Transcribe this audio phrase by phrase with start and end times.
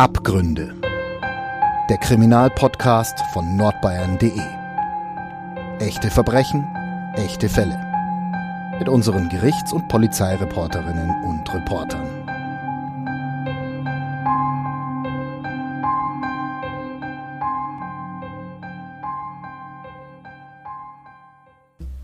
[0.00, 0.74] Abgründe.
[1.90, 4.32] Der Kriminalpodcast von nordbayern.de.
[5.78, 6.66] Echte Verbrechen,
[7.16, 7.78] echte Fälle.
[8.78, 12.08] Mit unseren Gerichts- und Polizeireporterinnen und Reportern.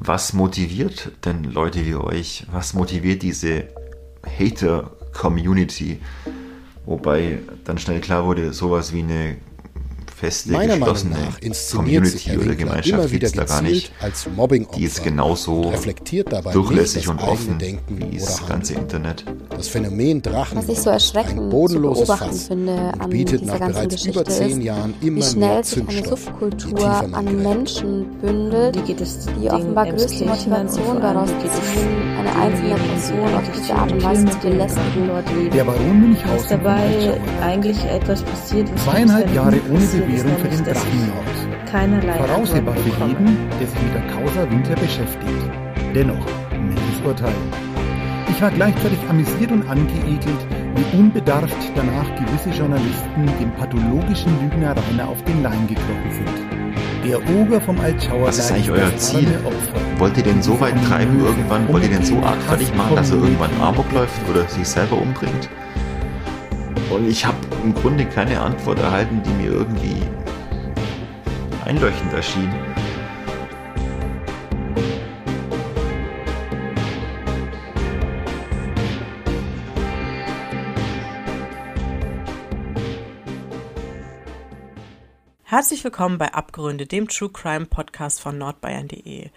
[0.00, 2.46] Was motiviert denn Leute wie euch?
[2.52, 3.68] Was motiviert diese
[4.38, 6.02] Hater-Community?
[6.86, 9.36] Wobei dann schnell klar wurde, sowas wie eine
[10.14, 11.16] feste, Meiner geschlossene
[11.72, 13.92] Community oder Gemeinschaft immer wieder gibt es da gar nicht.
[14.00, 14.26] als
[14.76, 19.24] Die ist genauso und reflektiert dabei durchlässig nicht und offen Denken wie das ganze Internet.
[19.56, 23.52] Das Phänomen Drachen Was ich so erschreckend ein bodenloses Fass finde und an bietet dieser
[23.52, 26.88] nach ganzen bereits Geschichte über zehn Jahren wie immer schnell mehr sich eine Zündstoff, Subkultur
[26.88, 27.42] an.
[27.42, 32.16] Menschen bündelt, Wie geht es die den offenbar größte Motivation daraus allem geht es ziehen,
[32.18, 35.08] eine einzelne die Person auf diese Art und Weise zu belästigen.
[35.08, 35.50] dort leben.
[35.50, 38.84] Der Baron Münchhausen dabei eigentlich etwas passiert ist.
[38.84, 41.70] Zweieinhalb was Jahre nicht ohne Bewährung für den Drachenlord.
[41.70, 45.50] Keinerlei Voraussehbar für jeden, der sich mit der Causa Winter beschäftigt.
[45.94, 47.32] Dennoch, mildes Urteil.
[48.36, 55.08] Ich war gleichzeitig amüsiert und angeekelt, wie unbedarft danach gewisse Journalisten dem pathologischen Lügner Rainer
[55.08, 57.08] auf den Leim gekrochen sind.
[57.08, 59.40] Der Oger vom Altschauer Was ist eigentlich euer das Ziel?
[59.42, 59.80] Opfer.
[59.96, 61.66] Wollt ihr den so weit treiben irgendwann?
[61.72, 65.00] Wollt ihr den so arg fertig machen, dass er irgendwann Amok läuft oder sich selber
[65.00, 65.48] umbringt?
[66.90, 69.96] Und ich habe im Grunde keine Antwort erhalten, die mir irgendwie
[71.64, 72.50] einleuchtend erschien.
[85.56, 89.30] Herzlich willkommen bei Abgründe, dem True Crime Podcast von nordbayern.de.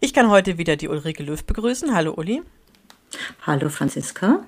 [0.00, 1.94] Ich kann heute wieder die Ulrike Löw begrüßen.
[1.94, 2.40] Hallo Uli.
[3.42, 4.46] Hallo Franziska.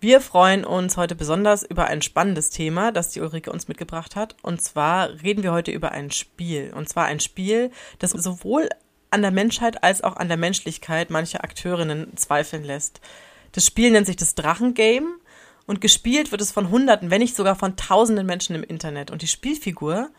[0.00, 4.36] Wir freuen uns heute besonders über ein spannendes Thema, das die Ulrike uns mitgebracht hat.
[4.42, 6.74] Und zwar reden wir heute über ein Spiel.
[6.76, 8.68] Und zwar ein Spiel, das sowohl
[9.08, 13.00] an der Menschheit als auch an der Menschlichkeit mancher Akteurinnen zweifeln lässt.
[13.52, 15.08] Das Spiel nennt sich das Drachengame
[15.66, 19.10] und gespielt wird es von Hunderten, wenn nicht sogar von Tausenden Menschen im Internet.
[19.10, 20.10] Und die Spielfigur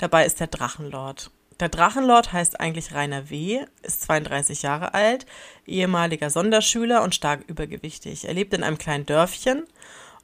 [0.00, 1.30] dabei ist der Drachenlord.
[1.60, 5.26] Der Drachenlord heißt eigentlich Rainer W., ist 32 Jahre alt,
[5.66, 8.26] ehemaliger Sonderschüler und stark übergewichtig.
[8.26, 9.64] Er lebt in einem kleinen Dörfchen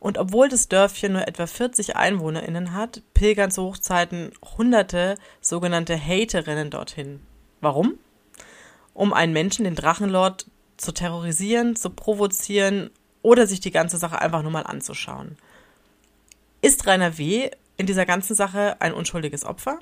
[0.00, 6.70] und obwohl das Dörfchen nur etwa 40 EinwohnerInnen hat, pilgern zu Hochzeiten hunderte sogenannte Haterinnen
[6.70, 7.20] dorthin.
[7.60, 7.98] Warum?
[8.94, 10.46] Um einen Menschen, den Drachenlord,
[10.78, 12.90] zu terrorisieren, zu provozieren
[13.22, 15.36] oder sich die ganze Sache einfach nur mal anzuschauen.
[16.62, 17.50] Ist Rainer W.
[17.76, 19.78] in dieser ganzen Sache ein unschuldiges Opfer?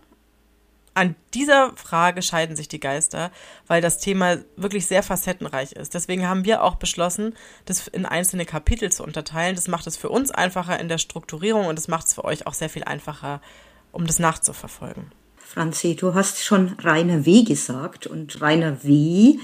[0.97, 3.33] An dieser Frage scheiden sich die Geister,
[3.67, 5.93] weil das Thema wirklich sehr facettenreich ist.
[5.95, 7.35] Deswegen haben wir auch beschlossen,
[7.65, 9.57] das in einzelne Kapitel zu unterteilen.
[9.57, 12.47] Das macht es für uns einfacher in der Strukturierung und es macht es für euch
[12.47, 13.41] auch sehr viel einfacher,
[13.91, 15.11] um das nachzuverfolgen.
[15.47, 17.45] Franzi, du hast schon Rainer W.
[17.45, 19.37] gesagt und Rainer W.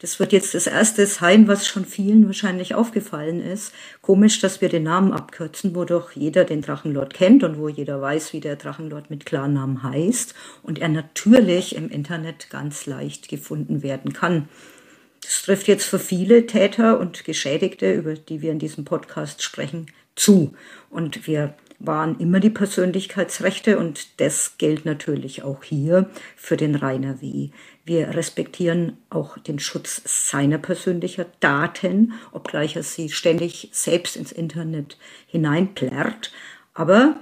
[0.00, 3.72] Das wird jetzt das erste sein, was schon vielen wahrscheinlich aufgefallen ist.
[4.02, 8.02] Komisch, dass wir den Namen abkürzen, wo doch jeder den Drachenlord kennt und wo jeder
[8.02, 13.82] weiß, wie der Drachenlord mit Klarnamen heißt und er natürlich im Internet ganz leicht gefunden
[13.82, 14.48] werden kann.
[15.22, 19.86] Das trifft jetzt für viele Täter und Geschädigte, über die wir in diesem Podcast sprechen,
[20.16, 20.54] zu.
[20.90, 27.20] Und wir waren immer die Persönlichkeitsrechte und das gilt natürlich auch hier für den Rainer
[27.20, 27.50] W.
[27.84, 34.96] Wir respektieren auch den Schutz seiner persönlicher Daten, obgleich er sie ständig selbst ins Internet
[35.26, 36.32] hineinplärrt.
[36.72, 37.16] Aber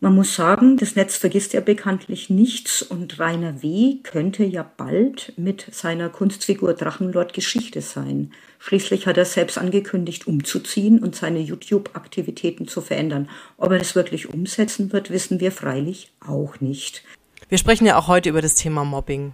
[0.00, 3.96] man muss sagen, das Netz vergisst ja bekanntlich nichts und Rainer W.
[4.04, 8.32] könnte ja bald mit seiner Kunstfigur Drachenlord Geschichte sein.
[8.60, 13.28] Schließlich hat er selbst angekündigt, umzuziehen und seine YouTube-Aktivitäten zu verändern.
[13.56, 17.02] Ob er das wirklich umsetzen wird, wissen wir freilich auch nicht.
[17.48, 19.32] Wir sprechen ja auch heute über das Thema Mobbing.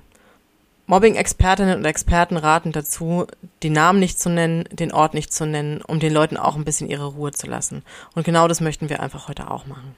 [0.86, 3.26] Mobbing-Expertinnen und Experten raten dazu,
[3.62, 6.64] die Namen nicht zu nennen, den Ort nicht zu nennen, um den Leuten auch ein
[6.64, 7.82] bisschen ihre Ruhe zu lassen.
[8.14, 9.94] Und genau das möchten wir einfach heute auch machen.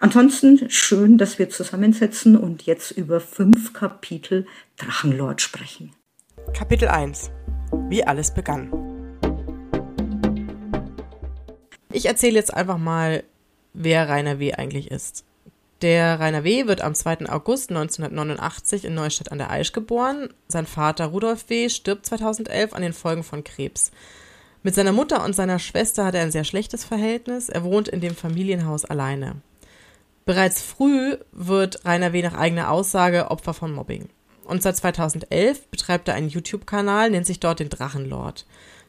[0.00, 4.46] Ansonsten schön, dass wir zusammensetzen und jetzt über fünf Kapitel
[4.76, 5.92] Drachenlord sprechen.
[6.54, 7.32] Kapitel 1.
[7.88, 8.70] Wie alles begann.
[11.92, 13.24] Ich erzähle jetzt einfach mal,
[13.74, 14.52] wer Rainer W.
[14.52, 15.24] eigentlich ist.
[15.82, 16.68] Der Rainer W.
[16.68, 17.28] wird am 2.
[17.28, 20.28] August 1989 in Neustadt an der Aisch geboren.
[20.46, 21.68] Sein Vater Rudolf W.
[21.68, 23.90] stirbt 2011 an den Folgen von Krebs.
[24.62, 27.48] Mit seiner Mutter und seiner Schwester hat er ein sehr schlechtes Verhältnis.
[27.48, 29.42] Er wohnt in dem Familienhaus alleine.
[30.28, 32.20] Bereits früh wird Rainer W.
[32.20, 34.10] nach eigener Aussage Opfer von Mobbing.
[34.44, 38.44] Und seit 2011 betreibt er einen YouTube-Kanal, nennt sich dort den Drachenlord.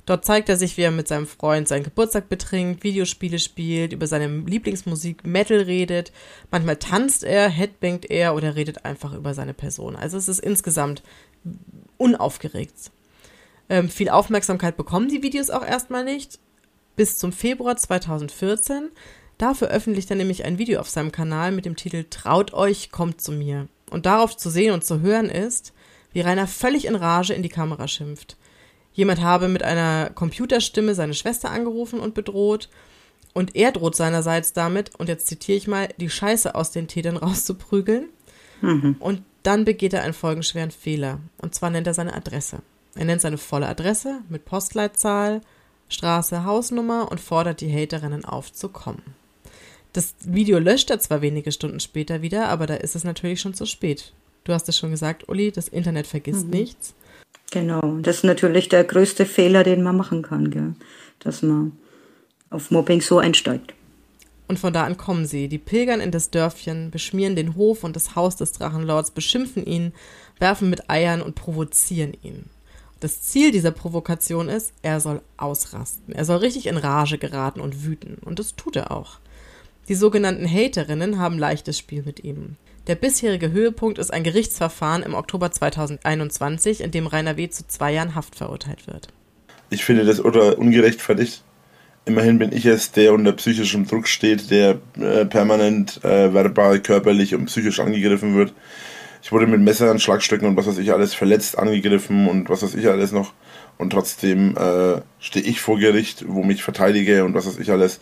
[0.06, 4.06] Dort zeigt er sich, wie er mit seinem Freund seinen Geburtstag betrinkt, Videospiele spielt, über
[4.06, 6.12] seine Lieblingsmusik Metal redet.
[6.52, 9.96] Manchmal tanzt er, headbangt er oder redet einfach über seine Person.
[9.96, 11.04] Also es ist insgesamt
[11.96, 12.92] unaufgeregt.
[13.70, 16.38] Ähm, viel Aufmerksamkeit bekommen die Videos auch erstmal nicht.
[16.98, 18.90] Bis zum Februar 2014.
[19.40, 23.22] Da veröffentlicht er nämlich ein Video auf seinem Kanal mit dem Titel Traut euch, kommt
[23.22, 23.70] zu mir.
[23.90, 25.74] Und darauf zu sehen und zu hören ist,
[26.12, 28.36] wie Rainer völlig in Rage in die Kamera schimpft.
[28.92, 32.68] Jemand habe mit einer Computerstimme seine Schwester angerufen und bedroht.
[33.34, 37.16] Und er droht seinerseits damit, und jetzt zitiere ich mal, die Scheiße aus den Tätern
[37.18, 38.10] rauszuprügeln.
[38.60, 38.98] Mhm.
[39.00, 41.22] Und dann begeht er einen folgenschweren Fehler.
[41.38, 42.62] Und zwar nennt er seine Adresse.
[42.96, 45.40] Er nennt seine volle Adresse mit Postleitzahl,
[45.88, 49.16] Straße, Hausnummer und fordert die Haterinnen auf zu kommen.
[49.94, 53.54] Das Video löscht er zwar wenige Stunden später wieder, aber da ist es natürlich schon
[53.54, 54.14] zu spät.
[54.44, 56.52] Du hast es schon gesagt, Uli, das Internet vergisst mhm.
[56.52, 56.94] nichts.
[57.52, 60.74] Genau, das ist natürlich der größte Fehler, den man machen kann, gell?
[61.20, 61.74] dass man
[62.50, 63.74] auf Mobbing so einsteigt.
[64.48, 65.48] Und von da an kommen sie.
[65.48, 69.94] Die pilgern in das Dörfchen, beschmieren den Hof und das Haus des Drachenlords, beschimpfen ihn,
[70.40, 72.46] werfen mit Eiern und provozieren ihn.
[73.00, 76.14] Das Ziel dieser Provokation ist, er soll ausrasten.
[76.14, 78.18] Er soll richtig in Rage geraten und wüten.
[78.26, 79.20] Und das tut er auch.
[79.90, 82.58] Die sogenannten Haterinnen haben leichtes Spiel mit ihm.
[82.86, 87.50] Der bisherige Höhepunkt ist ein Gerichtsverfahren im Oktober 2021, in dem Rainer W.
[87.50, 89.08] zu zwei Jahren Haft verurteilt wird.
[89.72, 91.44] Ich finde das oder ungerechtfertigt.
[92.06, 97.34] Immerhin bin ich es, der unter psychischem Druck steht, der äh, permanent äh, verbal, körperlich
[97.34, 98.54] und psychisch angegriffen wird.
[99.24, 102.76] Ich wurde mit Messern, Schlagstöcken und was weiß ich alles verletzt, angegriffen und was weiß
[102.76, 103.34] ich alles noch.
[103.80, 108.00] Und trotzdem äh, stehe ich vor Gericht, wo mich verteidige und was weiß ich alles.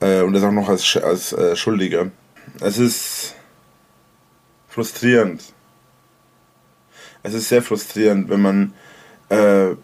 [0.00, 2.10] Äh, und das auch noch als, als äh, Schuldiger.
[2.60, 3.34] Es ist
[4.68, 5.42] frustrierend.
[7.22, 8.72] Es ist sehr frustrierend, wenn man
[9.28, 9.74] äh,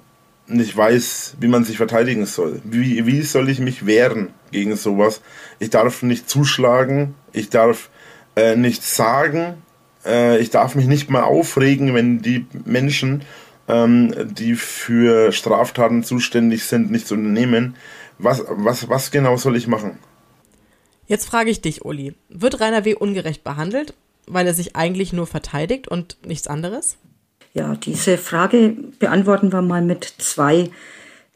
[0.47, 2.61] nicht weiß, wie man sich verteidigen soll.
[2.65, 5.21] Wie, wie soll ich mich wehren gegen sowas?
[5.59, 7.91] Ich darf nicht zuschlagen, ich darf
[8.37, 9.63] äh, nichts sagen,
[10.05, 13.23] äh, ich darf mich nicht mal aufregen, wenn die Menschen,
[13.69, 17.77] ähm, die für Straftaten zuständig sind, nichts unternehmen.
[18.19, 19.99] Was, was, was genau soll ich machen?
[21.07, 22.15] Jetzt frage ich dich, Uli.
[22.29, 22.95] Wird Rainer W.
[22.95, 23.95] ungerecht behandelt,
[24.27, 26.97] weil er sich eigentlich nur verteidigt und nichts anderes?
[27.53, 30.71] Ja, diese Frage beantworten wir mal mit zwei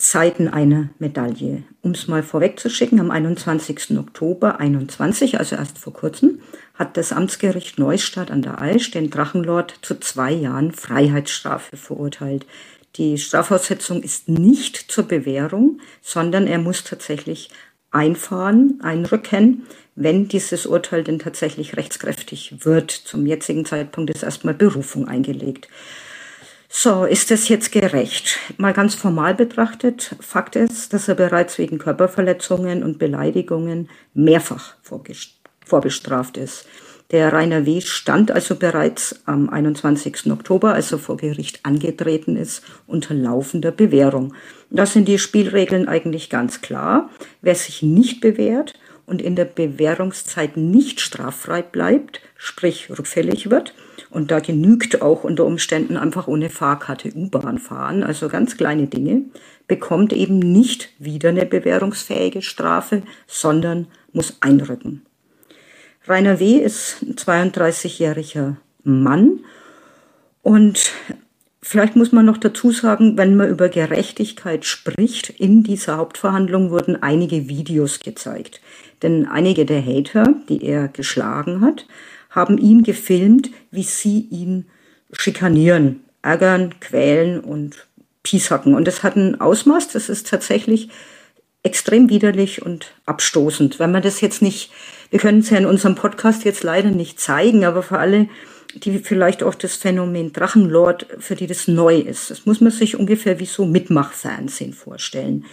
[0.01, 1.65] Seiten einer Medaille.
[1.83, 3.99] Um es mal vorwegzuschicken, am 21.
[3.99, 6.41] Oktober 21, also erst vor kurzem,
[6.75, 12.47] hat das Amtsgericht Neustadt an der Aisch den Drachenlord zu zwei Jahren Freiheitsstrafe verurteilt.
[12.96, 17.50] Die Strafaussetzung ist nicht zur Bewährung, sondern er muss tatsächlich
[17.90, 22.90] einfahren, einrücken, wenn dieses Urteil denn tatsächlich rechtskräftig wird.
[22.90, 25.69] Zum jetzigen Zeitpunkt ist erstmal Berufung eingelegt.
[26.69, 28.38] So, ist das jetzt gerecht?
[28.58, 34.75] Mal ganz formal betrachtet, Fakt ist, dass er bereits wegen Körperverletzungen und Beleidigungen mehrfach
[35.62, 36.67] vorbestraft ist.
[37.10, 37.81] Der Rainer W.
[37.81, 40.31] stand also bereits am 21.
[40.31, 44.34] Oktober, als er vor Gericht angetreten ist, unter laufender Bewährung.
[44.69, 47.08] Da sind die Spielregeln eigentlich ganz klar.
[47.40, 48.75] Wer sich nicht bewährt
[49.06, 53.75] und in der Bewährungszeit nicht straffrei bleibt, sprich rückfällig wird,
[54.10, 59.22] und da genügt auch unter Umständen einfach ohne Fahrkarte U-Bahn fahren, also ganz kleine Dinge,
[59.66, 65.07] bekommt eben nicht wieder eine bewährungsfähige Strafe, sondern muss einrücken.
[66.08, 66.56] Rainer W.
[66.56, 69.41] ist ein 32-jähriger Mann
[70.43, 70.93] und
[71.60, 77.03] Vielleicht muss man noch dazu sagen, wenn man über Gerechtigkeit spricht, in dieser Hauptverhandlung wurden
[77.03, 78.62] einige Videos gezeigt.
[79.03, 81.86] Denn einige der Hater, die er geschlagen hat,
[82.31, 84.67] haben ihn gefilmt, wie sie ihn
[85.12, 87.86] schikanieren, ärgern, quälen und
[88.22, 88.74] pieshacken.
[88.74, 90.88] Und das hat ein Ausmaß, das ist tatsächlich
[91.62, 93.79] extrem widerlich und abstoßend.
[93.79, 94.70] Wenn man das jetzt nicht,
[95.10, 98.29] wir können es ja in unserem Podcast jetzt leider nicht zeigen, aber für alle,
[98.74, 102.98] die vielleicht auch das Phänomen Drachenlord, für die das neu ist, das muss man sich
[102.98, 105.44] ungefähr wie so Mitmachfernsehen vorstellen.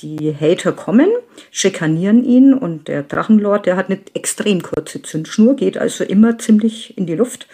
[0.00, 1.08] Die Hater kommen,
[1.50, 6.96] schikanieren ihn und der Drachenlord, der hat eine extrem kurze Zündschnur, geht also immer ziemlich
[6.96, 7.48] in die Luft.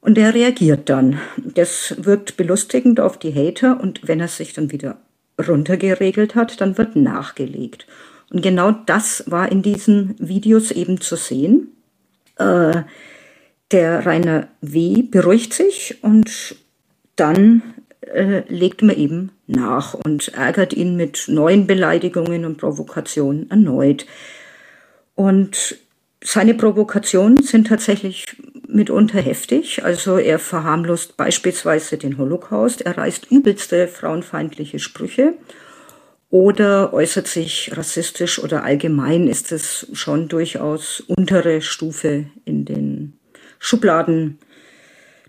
[0.00, 1.20] Und er reagiert dann.
[1.36, 4.98] Das wirkt belustigend auf die Hater und wenn er sich dann wieder
[5.48, 7.86] runtergeregelt hat, dann wird nachgelegt.
[8.32, 11.68] Und genau das war in diesen Videos eben zu sehen.
[12.38, 12.82] Äh,
[13.70, 15.02] der Rainer W.
[15.02, 16.56] beruhigt sich und
[17.16, 17.62] dann
[18.00, 24.06] äh, legt man eben nach und ärgert ihn mit neuen Beleidigungen und Provokationen erneut.
[25.14, 25.76] Und
[26.24, 28.34] seine Provokationen sind tatsächlich
[28.66, 29.84] mitunter heftig.
[29.84, 35.34] Also er verharmlost beispielsweise den Holocaust, er reißt übelste frauenfeindliche Sprüche
[36.32, 43.12] oder äußert sich rassistisch oder allgemein ist es schon durchaus untere Stufe in den
[43.58, 44.38] Schubladen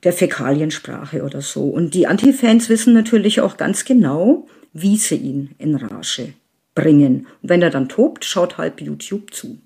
[0.03, 1.65] der Fäkaliensprache oder so.
[1.65, 6.35] Und die Antifans wissen natürlich auch ganz genau, wie sie ihn in Rage
[6.73, 7.27] bringen.
[7.41, 9.59] Und wenn er dann tobt, schaut halb YouTube zu.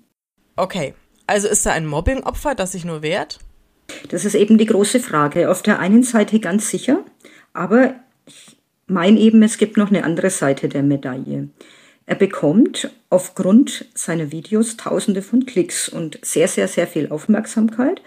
[0.56, 0.94] Okay,
[1.28, 3.38] also ist er ein Mobbing-Opfer, das sich nur wehrt?
[4.08, 5.48] Das ist eben die große Frage.
[5.48, 7.04] Auf der einen Seite ganz sicher,
[7.52, 7.94] aber
[8.26, 8.57] ich
[8.88, 11.48] meine eben, es gibt noch eine andere Seite der Medaille.
[12.06, 18.02] Er bekommt aufgrund seiner Videos tausende von Klicks und sehr, sehr, sehr viel Aufmerksamkeit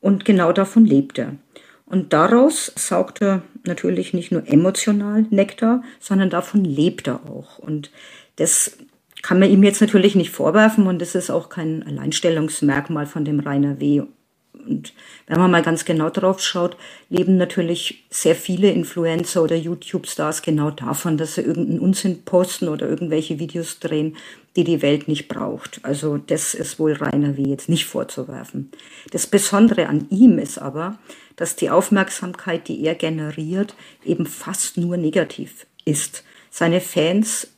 [0.00, 1.36] und genau davon lebt er.
[1.84, 7.58] Und daraus saugt er natürlich nicht nur emotional Nektar, sondern davon lebt er auch.
[7.58, 7.90] Und
[8.36, 8.78] das
[9.20, 13.40] kann man ihm jetzt natürlich nicht vorwerfen und das ist auch kein Alleinstellungsmerkmal von dem
[13.40, 14.02] Rainer W.
[14.52, 14.92] Und
[15.26, 16.76] wenn man mal ganz genau drauf schaut,
[17.08, 22.88] leben natürlich sehr viele Influencer oder YouTube-Stars genau davon, dass sie irgendeinen Unsinn posten oder
[22.88, 24.16] irgendwelche Videos drehen,
[24.54, 25.80] die die Welt nicht braucht.
[25.82, 27.42] Also das ist wohl Rainer W.
[27.42, 28.70] jetzt nicht vorzuwerfen.
[29.10, 30.98] Das Besondere an ihm ist aber,
[31.36, 36.24] dass die Aufmerksamkeit, die er generiert, eben fast nur negativ ist.
[36.50, 37.48] Seine Fans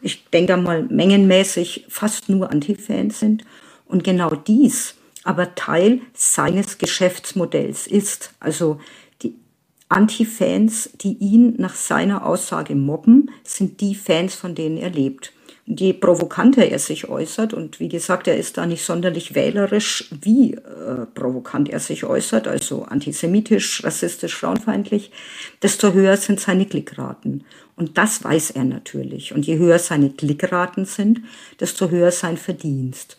[0.00, 3.44] ich denke mal, mengenmäßig fast nur Antifans sind.
[3.86, 4.94] Und genau dies
[5.28, 8.32] aber Teil seines Geschäftsmodells ist.
[8.40, 8.80] Also
[9.20, 9.34] die
[9.90, 15.34] Antifans, die ihn nach seiner Aussage mobben, sind die Fans, von denen er lebt.
[15.66, 20.08] Und je provokanter er sich äußert, und wie gesagt, er ist da nicht sonderlich wählerisch,
[20.22, 25.10] wie äh, provokant er sich äußert, also antisemitisch, rassistisch, frauenfeindlich,
[25.62, 27.44] desto höher sind seine Klickraten.
[27.76, 29.34] Und das weiß er natürlich.
[29.34, 31.20] Und je höher seine Klickraten sind,
[31.60, 33.17] desto höher sein Verdienst.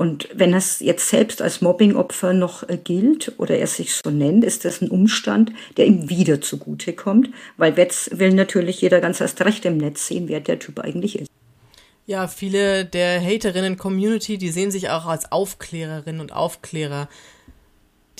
[0.00, 4.46] Und wenn es jetzt selbst als Mobbingopfer noch äh, gilt oder er sich so nennt,
[4.46, 7.28] ist das ein Umstand, der ihm wieder zugutekommt,
[7.58, 11.18] weil jetzt will natürlich jeder ganz erst recht im Netz sehen, wer der Typ eigentlich
[11.18, 11.30] ist.
[12.06, 17.10] Ja, viele der Haterinnen-Community, die sehen sich auch als Aufklärerinnen und Aufklärer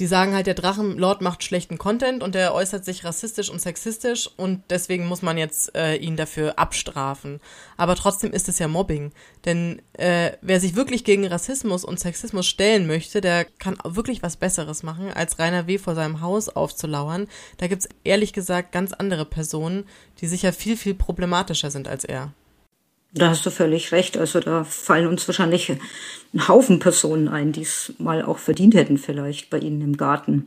[0.00, 4.30] die sagen halt, der Drachenlord macht schlechten Content und der äußert sich rassistisch und sexistisch
[4.38, 7.38] und deswegen muss man jetzt äh, ihn dafür abstrafen.
[7.76, 9.12] Aber trotzdem ist es ja Mobbing.
[9.44, 14.38] Denn äh, wer sich wirklich gegen Rassismus und Sexismus stellen möchte, der kann wirklich was
[14.38, 15.76] Besseres machen, als Rainer W.
[15.76, 17.28] vor seinem Haus aufzulauern.
[17.58, 19.84] Da gibt's ehrlich gesagt ganz andere Personen,
[20.22, 22.32] die sicher viel, viel problematischer sind als er.
[23.12, 24.16] Da hast du völlig recht.
[24.16, 25.70] Also da fallen uns wahrscheinlich
[26.32, 30.46] ein Haufen Personen ein, die es mal auch verdient hätten, vielleicht bei Ihnen im Garten,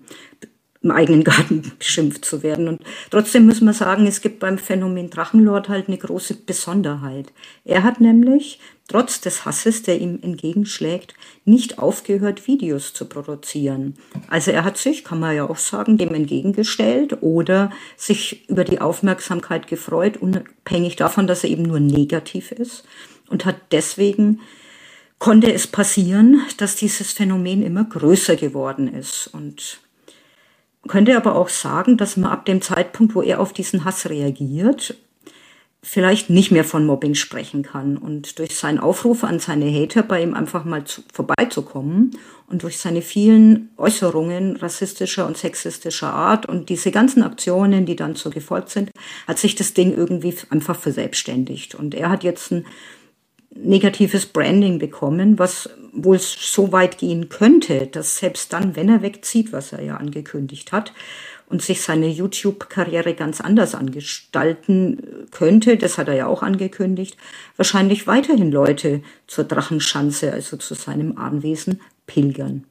[0.82, 2.70] im eigenen Garten beschimpft zu werden.
[2.70, 7.34] Und trotzdem müssen wir sagen, es gibt beim Phänomen Drachenlord halt eine große Besonderheit.
[7.66, 11.14] Er hat nämlich trotz des Hasses, der ihm entgegenschlägt,
[11.46, 13.96] nicht aufgehört, Videos zu produzieren.
[14.28, 18.82] Also er hat sich, kann man ja auch sagen, dem entgegengestellt oder sich über die
[18.82, 22.84] Aufmerksamkeit gefreut, unabhängig davon, dass er eben nur negativ ist
[23.30, 24.42] und hat deswegen
[25.20, 29.80] konnte es passieren, dass dieses Phänomen immer größer geworden ist und
[30.90, 34.98] könnte aber auch sagen, dass man ab dem Zeitpunkt, wo er auf diesen Hass reagiert,
[35.86, 37.98] vielleicht nicht mehr von Mobbing sprechen kann.
[37.98, 42.78] Und durch seinen Aufruf an seine Hater, bei ihm einfach mal zu, vorbeizukommen und durch
[42.78, 48.70] seine vielen Äußerungen rassistischer und sexistischer Art und diese ganzen Aktionen, die dann so gefolgt
[48.70, 48.92] sind,
[49.28, 51.76] hat sich das Ding irgendwie einfach verselbstständigt.
[51.76, 52.66] Und er hat jetzt ein
[53.54, 59.52] negatives Branding bekommen, was wohl so weit gehen könnte, dass selbst dann, wenn er wegzieht,
[59.52, 60.94] was er ja angekündigt hat,
[61.48, 67.18] und sich seine YouTube-Karriere ganz anders angestalten könnte, das hat er ja auch angekündigt,
[67.58, 72.66] wahrscheinlich weiterhin Leute zur Drachenschanze, also zu seinem Anwesen, pilgern.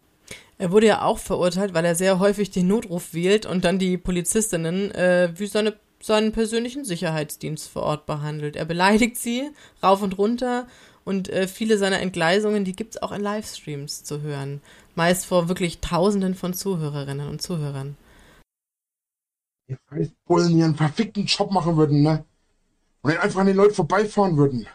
[0.59, 3.99] Er wurde ja auch verurteilt, weil er sehr häufig den Notruf wählt und dann die
[3.99, 8.55] Polizistinnen äh, wie seine, seinen persönlichen Sicherheitsdienst vor Ort behandelt.
[8.57, 9.51] Er beleidigt sie
[9.83, 10.67] rauf und runter
[11.05, 14.61] und äh, viele seiner Entgleisungen, die gibt es auch in Livestreams zu hören.
[14.95, 17.97] Meist vor wirklich Tausenden von Zuhörerinnen und Zuhörern
[19.73, 22.25] die Scheißbullen ihren verfickten Job machen würden, ne?
[23.03, 24.67] Und dann einfach an den Leuten vorbeifahren würden.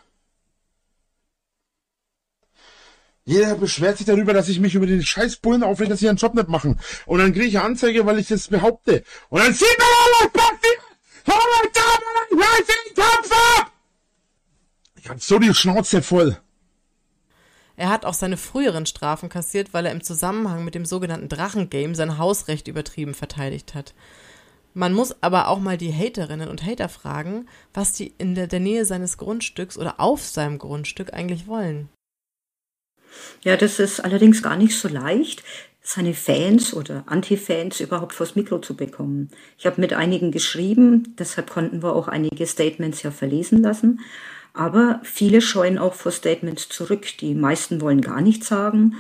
[3.26, 6.34] Jeder beschwert sich darüber, dass ich mich über den Scheißbullen aufrege, dass sie ihren Job
[6.34, 6.80] nicht machen.
[7.06, 9.04] Und dann kriege ich eine Anzeige, weil ich das behaupte.
[9.30, 10.78] Und dann sieht man, passiert!
[14.96, 16.38] Ich hab so die Schnauze voll.
[17.78, 21.96] Er hat auch seine früheren Strafen kassiert, weil er im Zusammenhang mit dem sogenannten Drachengame
[21.96, 23.94] sein Hausrecht übertrieben verteidigt hat.
[24.78, 28.60] Man muss aber auch mal die Haterinnen und Hater fragen, was die in der, der
[28.60, 31.90] Nähe seines Grundstücks oder auf seinem Grundstück eigentlich wollen.
[33.42, 35.44] Ja, das ist allerdings gar nicht so leicht,
[35.82, 39.32] seine Fans oder Anti-Fans überhaupt vors Mikro zu bekommen.
[39.58, 44.02] Ich habe mit einigen geschrieben, deshalb konnten wir auch einige Statements ja verlesen lassen.
[44.54, 47.08] Aber viele scheuen auch vor Statements zurück.
[47.20, 48.94] Die meisten wollen gar nichts sagen.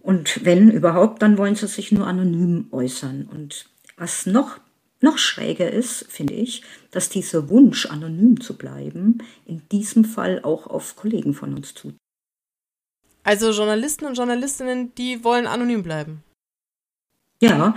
[0.00, 3.28] Und wenn überhaupt, dann wollen sie sich nur anonym äußern.
[3.32, 4.58] Und was noch,
[5.02, 10.66] noch schräger ist, finde ich, dass dieser Wunsch, anonym zu bleiben, in diesem Fall auch
[10.66, 11.98] auf Kollegen von uns zutrifft.
[13.24, 16.22] Also Journalisten und Journalistinnen, die wollen anonym bleiben.
[17.40, 17.74] Ja,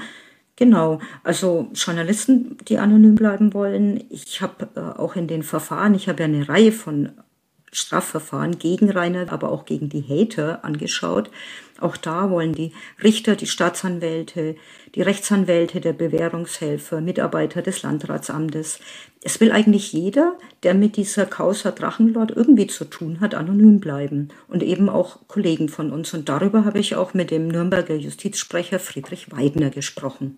[0.55, 0.99] genau.
[1.23, 4.03] Also Journalisten, die anonym bleiben wollen.
[4.09, 7.11] Ich habe äh, auch in den Verfahren, ich habe ja eine Reihe von
[7.75, 11.29] Strafverfahren gegen Rainer, aber auch gegen die Hater angeschaut.
[11.79, 12.71] Auch da wollen die
[13.03, 14.55] Richter, die Staatsanwälte,
[14.95, 18.79] die Rechtsanwälte, der Bewährungshelfer, Mitarbeiter des Landratsamtes.
[19.21, 24.29] Es will eigentlich jeder, der mit dieser Causa Drachenlord irgendwie zu tun hat, anonym bleiben.
[24.47, 26.13] Und eben auch Kollegen von uns.
[26.13, 30.37] Und darüber habe ich auch mit dem Nürnberger Justizsprecher Friedrich Weidner gesprochen.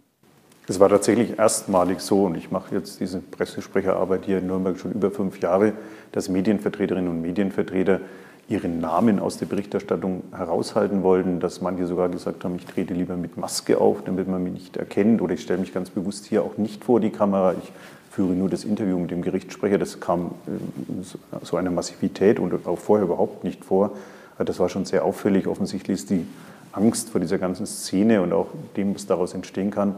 [0.69, 4.91] Es war tatsächlich erstmalig so, und ich mache jetzt diese Pressesprecherarbeit hier in Nürnberg schon
[4.91, 5.71] über fünf Jahre,
[6.11, 8.01] dass Medienvertreterinnen und Medienvertreter
[8.49, 13.15] ihren Namen aus der Berichterstattung heraushalten wollten, dass manche sogar gesagt haben, ich trete lieber
[13.15, 16.43] mit Maske auf, damit man mich nicht erkennt, oder ich stelle mich ganz bewusst hier
[16.43, 17.71] auch nicht vor die Kamera, ich
[18.11, 19.77] führe nur das Interview mit dem Gerichtssprecher.
[19.77, 23.91] Das kam äh, so einer Massivität und auch vorher überhaupt nicht vor.
[24.37, 25.47] Das war schon sehr auffällig.
[25.47, 26.25] Offensichtlich ist die
[26.73, 29.95] Angst vor dieser ganzen Szene und auch dem, was daraus entstehen kann,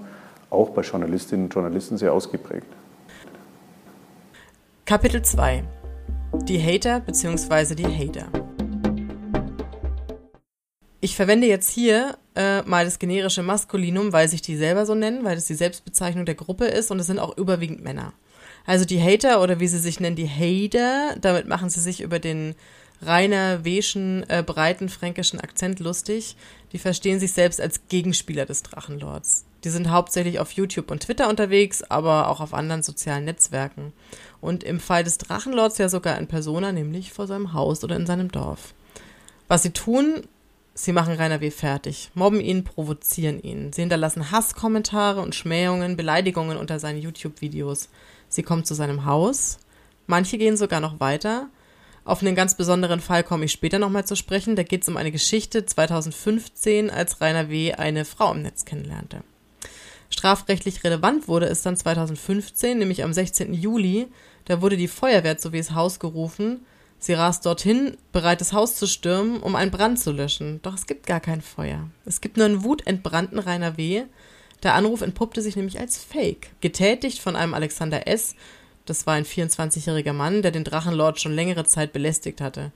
[0.49, 2.67] auch bei Journalistinnen und Journalisten sehr ausgeprägt.
[4.85, 5.63] Kapitel 2
[6.43, 7.75] Die Hater bzw.
[7.75, 8.27] die Hater.
[11.01, 15.23] Ich verwende jetzt hier äh, mal das generische Maskulinum, weil sich die selber so nennen,
[15.23, 18.13] weil das die Selbstbezeichnung der Gruppe ist und es sind auch überwiegend Männer.
[18.65, 22.19] Also die Hater oder wie sie sich nennen, die Hater, damit machen sie sich über
[22.19, 22.55] den
[23.01, 26.35] reiner, weschen, äh, breiten fränkischen Akzent lustig.
[26.71, 29.45] Die verstehen sich selbst als Gegenspieler des Drachenlords.
[29.63, 33.93] Die sind hauptsächlich auf YouTube und Twitter unterwegs, aber auch auf anderen sozialen Netzwerken.
[34.41, 38.05] Und im Fall des Drachenlords ja sogar in Persona, nämlich vor seinem Haus oder in
[38.05, 38.73] seinem Dorf.
[39.47, 40.21] Was sie tun,
[40.73, 41.51] sie machen Rainer W.
[41.51, 43.73] fertig, mobben ihn, provozieren ihn.
[43.73, 47.89] Sie hinterlassen Hasskommentare und Schmähungen, Beleidigungen unter seinen YouTube-Videos.
[48.29, 49.59] Sie kommen zu seinem Haus.
[50.07, 51.49] Manche gehen sogar noch weiter
[52.09, 54.55] auf einen ganz besonderen Fall komme ich später nochmal zu sprechen.
[54.55, 57.73] Da geht es um eine Geschichte 2015, als Rainer W.
[57.73, 59.21] eine Frau im Netz kennenlernte.
[60.09, 63.53] Strafrechtlich relevant wurde es dann 2015, nämlich am 16.
[63.53, 64.07] Juli.
[64.45, 66.65] Da wurde die Feuerwehr zu Ws Haus gerufen.
[66.97, 70.59] Sie rast dorthin, bereit das Haus zu stürmen, um einen Brand zu löschen.
[70.63, 71.89] Doch es gibt gar kein Feuer.
[72.05, 74.03] Es gibt nur einen wutentbrannten Rainer W.
[74.63, 78.35] Der Anruf entpuppte sich nämlich als Fake, getätigt von einem Alexander S.,
[78.89, 82.71] das war ein 24-jähriger Mann, der den Drachenlord schon längere Zeit belästigt hatte.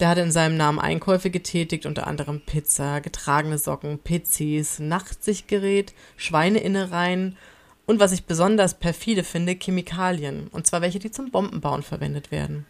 [0.00, 7.36] Der hatte in seinem Namen Einkäufe getätigt, unter anderem Pizza, getragene Socken, PCs, Nachtsichtgerät, Schweineinnereien
[7.86, 10.48] und was ich besonders perfide finde, Chemikalien.
[10.48, 12.66] Und zwar welche, die zum Bombenbauen verwendet werden.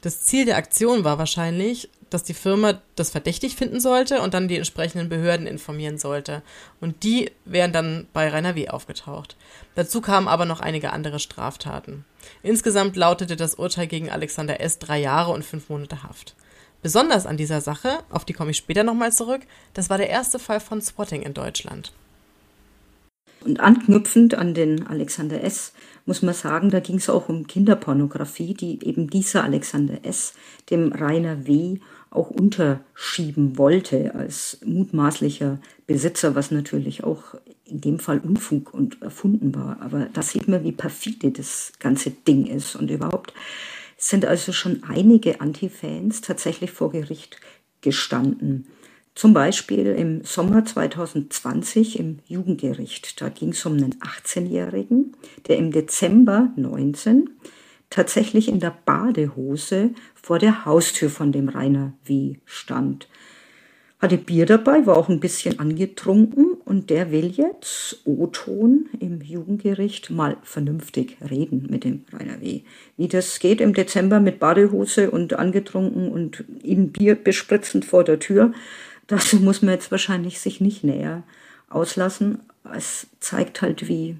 [0.00, 4.48] Das Ziel der Aktion war wahrscheinlich, dass die Firma das verdächtig finden sollte und dann
[4.48, 6.42] die entsprechenden Behörden informieren sollte.
[6.80, 8.68] Und die wären dann bei Rainer W.
[8.68, 9.36] aufgetaucht.
[9.74, 12.04] Dazu kamen aber noch einige andere Straftaten.
[12.42, 14.78] Insgesamt lautete das Urteil gegen Alexander S.
[14.78, 16.34] drei Jahre und fünf Monate Haft.
[16.82, 19.42] Besonders an dieser Sache, auf die komme ich später nochmal zurück,
[19.74, 21.92] das war der erste Fall von Swatting in Deutschland.
[23.44, 25.72] Und anknüpfend an den Alexander S.
[26.04, 30.34] muss man sagen, da ging es auch um Kinderpornografie, die eben dieser Alexander S.
[30.68, 31.78] dem Rainer W.
[32.10, 39.54] auch unterschieben wollte als mutmaßlicher Besitzer, was natürlich auch in dem Fall Unfug und erfunden
[39.54, 39.78] war.
[39.80, 42.76] Aber da sieht man, wie perfide das ganze Ding ist.
[42.76, 43.32] Und überhaupt
[44.00, 47.38] sind also schon einige Anti-Fans tatsächlich vor Gericht
[47.82, 48.66] gestanden.
[49.14, 53.20] Zum Beispiel im Sommer 2020 im Jugendgericht.
[53.20, 55.14] Da ging es um einen 18-Jährigen,
[55.46, 57.28] der im Dezember 19
[57.90, 62.36] tatsächlich in der Badehose vor der Haustür von dem Rainer W.
[62.46, 63.06] stand.
[64.00, 70.08] Hatte Bier dabei, war auch ein bisschen angetrunken und der will jetzt, O-Ton im Jugendgericht,
[70.08, 72.62] mal vernünftig reden mit dem Rainer W.
[72.96, 78.18] Wie das geht im Dezember mit Badehose und angetrunken und ihn Bier bespritzend vor der
[78.18, 78.54] Tür,
[79.06, 81.22] dazu muss man jetzt wahrscheinlich sich nicht näher
[81.68, 82.38] auslassen.
[82.74, 84.16] Es zeigt halt, wie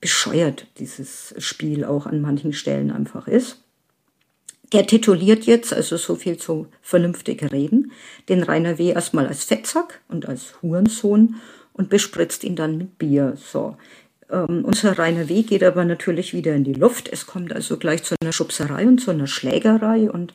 [0.00, 3.62] bescheuert dieses Spiel auch an manchen Stellen einfach ist.
[4.72, 7.92] Der tituliert jetzt, also so viel zu vernünftig reden,
[8.28, 8.90] den Rainer W.
[8.90, 11.36] erstmal als Fettsack und als Hurensohn
[11.72, 13.36] und bespritzt ihn dann mit Bier.
[13.36, 13.76] So.
[14.30, 15.42] Ähm, unser Rainer W.
[15.42, 17.08] geht aber natürlich wieder in die Luft.
[17.08, 20.34] Es kommt also gleich zu einer Schubserei und zu einer Schlägerei und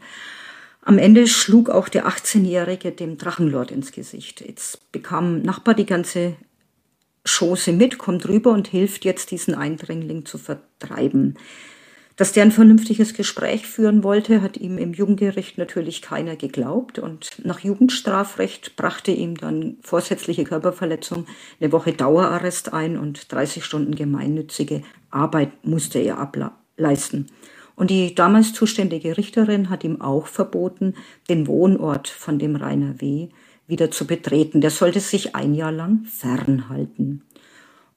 [0.87, 4.41] Am Ende schlug auch der 18-Jährige dem Drachenlord ins Gesicht.
[4.41, 6.35] Jetzt bekam Nachbar die ganze
[7.25, 11.39] Schoße mit, kommt rüber und hilft jetzt, diesen Eindringling zu vertreiben.
[12.17, 17.41] Dass der ein vernünftiges Gespräch führen wollte, hat ihm im Jugendgericht natürlich keiner geglaubt und
[17.43, 21.25] nach Jugendstrafrecht brachte ihm dann vorsätzliche Körperverletzung
[21.59, 27.27] eine Woche Dauerarrest ein und 30 Stunden gemeinnützige Arbeit musste er ableisten.
[27.75, 30.93] Und die damals zuständige Richterin hat ihm auch verboten,
[31.27, 33.27] den Wohnort von dem Rainer W.
[33.67, 34.61] wieder zu betreten.
[34.61, 37.23] Der sollte sich ein Jahr lang fernhalten.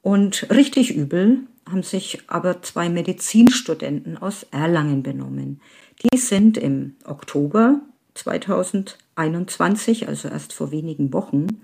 [0.03, 5.61] Und richtig übel haben sich aber zwei Medizinstudenten aus Erlangen benommen.
[6.03, 7.81] Die sind im Oktober
[8.15, 11.61] 2021, also erst vor wenigen Wochen,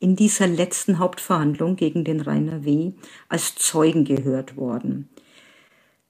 [0.00, 2.92] in dieser letzten Hauptverhandlung gegen den Rainer W.
[3.28, 5.08] als Zeugen gehört worden.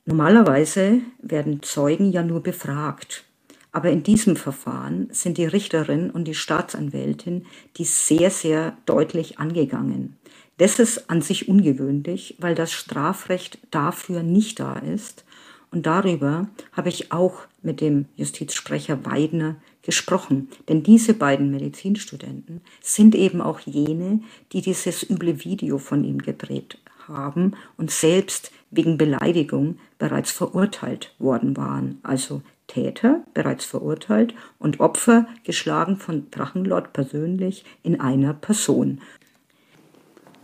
[0.04, 3.24] Normalerweise werden Zeugen ja nur befragt.
[3.72, 10.16] Aber in diesem Verfahren sind die Richterin und die Staatsanwältin die sehr, sehr deutlich angegangen.
[10.58, 15.24] Das ist an sich ungewöhnlich, weil das Strafrecht dafür nicht da ist.
[15.70, 20.48] Und darüber habe ich auch mit dem Justizsprecher Weidner gesprochen.
[20.68, 24.20] Denn diese beiden Medizinstudenten sind eben auch jene,
[24.52, 31.56] die dieses üble Video von ihm gedreht haben und selbst wegen Beleidigung bereits verurteilt worden
[31.56, 31.98] waren.
[32.02, 39.00] Also Täter bereits verurteilt und Opfer geschlagen von Drachenlord persönlich in einer Person.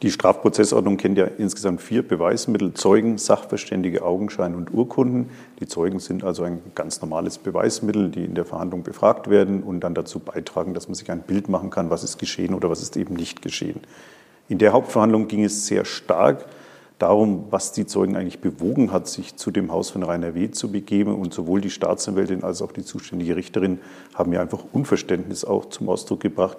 [0.05, 5.31] Die Strafprozessordnung kennt ja insgesamt vier Beweismittel, Zeugen, Sachverständige, Augenschein und Urkunden.
[5.61, 9.81] Die Zeugen sind also ein ganz normales Beweismittel, die in der Verhandlung befragt werden und
[9.81, 12.83] dann dazu beitragen, dass man sich ein Bild machen kann, was ist geschehen oder was
[12.83, 13.81] ist eben nicht geschehen.
[14.47, 16.45] In der Hauptverhandlung ging es sehr stark
[16.99, 20.51] darum, was die Zeugen eigentlich bewogen hat, sich zu dem Haus von Rainer W.
[20.51, 21.15] zu begeben.
[21.15, 23.79] Und sowohl die Staatsanwältin als auch die zuständige Richterin
[24.13, 26.59] haben ja einfach Unverständnis auch zum Ausdruck gebracht,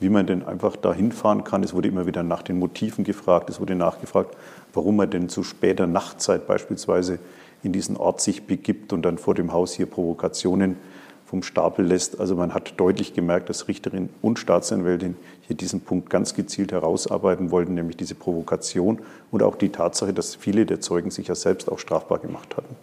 [0.00, 1.62] wie man denn einfach da hinfahren kann.
[1.62, 4.36] Es wurde immer wieder nach den Motiven gefragt, es wurde nachgefragt,
[4.74, 7.18] warum man denn zu später Nachtzeit beispielsweise
[7.62, 10.76] in diesen Ort sich begibt und dann vor dem Haus hier Provokationen
[11.24, 12.20] vom Stapel lässt.
[12.20, 17.50] Also man hat deutlich gemerkt, dass Richterin und Staatsanwältin hier diesen Punkt ganz gezielt herausarbeiten
[17.50, 21.70] wollten, nämlich diese Provokation und auch die Tatsache, dass viele der Zeugen sich ja selbst
[21.70, 22.76] auch strafbar gemacht hatten.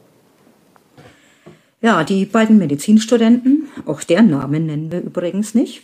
[1.82, 5.84] Ja, die beiden Medizinstudenten, auch deren Namen nennen wir übrigens nicht,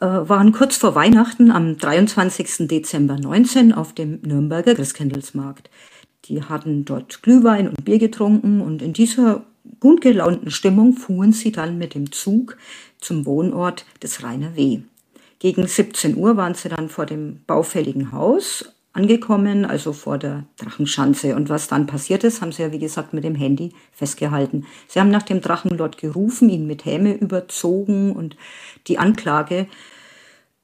[0.00, 2.68] waren kurz vor Weihnachten am 23.
[2.68, 5.70] Dezember 19 auf dem Nürnberger Christkindlesmarkt.
[6.24, 9.44] Die hatten dort Glühwein und Bier getrunken und in dieser
[9.78, 12.56] gut gelaunten Stimmung fuhren sie dann mit dem Zug
[12.98, 14.80] zum Wohnort des Rainer W.
[15.38, 21.34] Gegen 17 Uhr waren sie dann vor dem baufälligen Haus angekommen, also vor der Drachenschanze.
[21.34, 24.66] Und was dann passiert ist, haben sie ja wie gesagt mit dem Handy festgehalten.
[24.88, 28.36] Sie haben nach dem Drachenlord gerufen, ihn mit Häme überzogen und
[28.86, 29.66] die Anklage,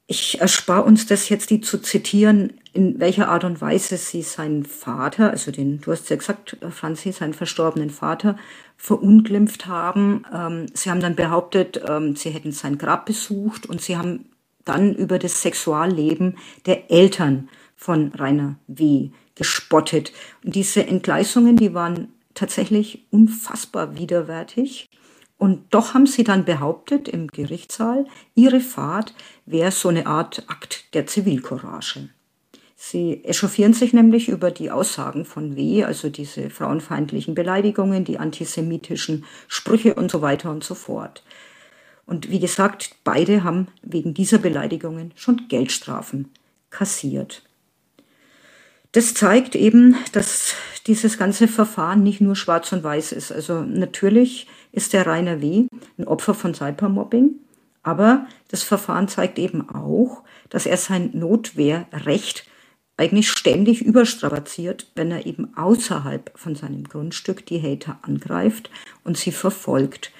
[0.09, 4.63] ich erspare uns das jetzt, die zu zitieren, in welcher Art und Weise sie seinen
[4.63, 8.37] Vater, also den, du hast ja gesagt, Franzi, seinen verstorbenen Vater,
[8.77, 10.23] verunglimpft haben.
[10.33, 14.29] Ähm, sie haben dann behauptet, ähm, sie hätten sein Grab besucht und sie haben
[14.63, 19.11] dann über das Sexualleben der Eltern von Rainer W.
[19.35, 20.11] gespottet.
[20.43, 24.89] Und diese Entgleisungen, die waren tatsächlich unfassbar widerwärtig.
[25.37, 29.13] Und doch haben sie dann behauptet im Gerichtssaal, ihre Fahrt
[29.45, 32.09] wäre so eine Art Akt der Zivilcourage.
[32.75, 39.25] Sie echauffieren sich nämlich über die Aussagen von W., also diese frauenfeindlichen Beleidigungen, die antisemitischen
[39.47, 41.23] Sprüche und so weiter und so fort.
[42.05, 46.29] Und wie gesagt, beide haben wegen dieser Beleidigungen schon Geldstrafen
[46.69, 47.46] kassiert.
[48.97, 50.55] Das zeigt eben, dass
[50.87, 53.31] dieses ganze Verfahren nicht nur schwarz und weiß ist.
[53.31, 55.67] Also natürlich ist der Rainer W.
[55.99, 57.35] ein Opfer von Cybermobbing,
[57.83, 62.47] aber das Verfahren zeigt eben auch, dass er sein Notwehrrecht
[62.97, 68.71] eigentlich ständig überstrapaziert, wenn er eben außerhalb von seinem Grundstück die Hater angreift
[69.03, 70.11] und sie verfolgt,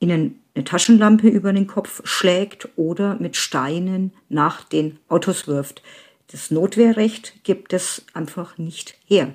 [0.00, 5.84] ihnen eine Taschenlampe über den Kopf schlägt oder mit Steinen nach den Autos wirft.
[6.32, 9.30] Das Notwehrrecht gibt es einfach nicht her.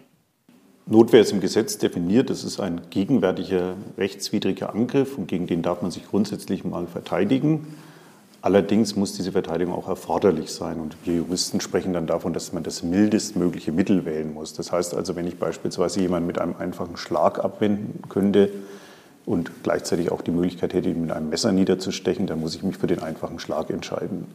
[0.86, 5.82] Notwehr ist im Gesetz definiert, das ist ein gegenwärtiger rechtswidriger Angriff und gegen den darf
[5.82, 7.76] man sich grundsätzlich mal verteidigen.
[8.42, 12.64] Allerdings muss diese Verteidigung auch erforderlich sein und wir Juristen sprechen dann davon, dass man
[12.64, 14.54] das mildestmögliche Mittel wählen muss.
[14.54, 18.52] Das heißt also, wenn ich beispielsweise jemanden mit einem einfachen Schlag abwenden könnte
[19.26, 22.78] und gleichzeitig auch die Möglichkeit hätte, ihn mit einem Messer niederzustechen, dann muss ich mich
[22.78, 24.28] für den einfachen Schlag entscheiden.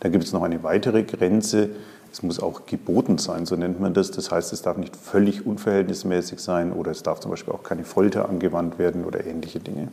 [0.00, 1.70] Da gibt es noch eine weitere Grenze,
[2.12, 4.10] es muss auch geboten sein, so nennt man das.
[4.10, 7.84] Das heißt, es darf nicht völlig unverhältnismäßig sein oder es darf zum Beispiel auch keine
[7.84, 9.88] Folter angewandt werden oder ähnliche Dinge.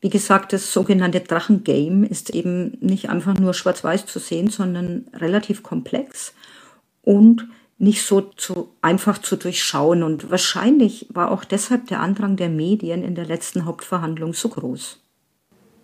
[0.00, 5.62] Wie gesagt, das sogenannte Drachengame ist eben nicht einfach nur schwarz-weiß zu sehen, sondern relativ
[5.62, 6.32] komplex
[7.02, 10.02] und nicht so zu, einfach zu durchschauen.
[10.02, 14.98] Und wahrscheinlich war auch deshalb der Andrang der Medien in der letzten Hauptverhandlung so groß.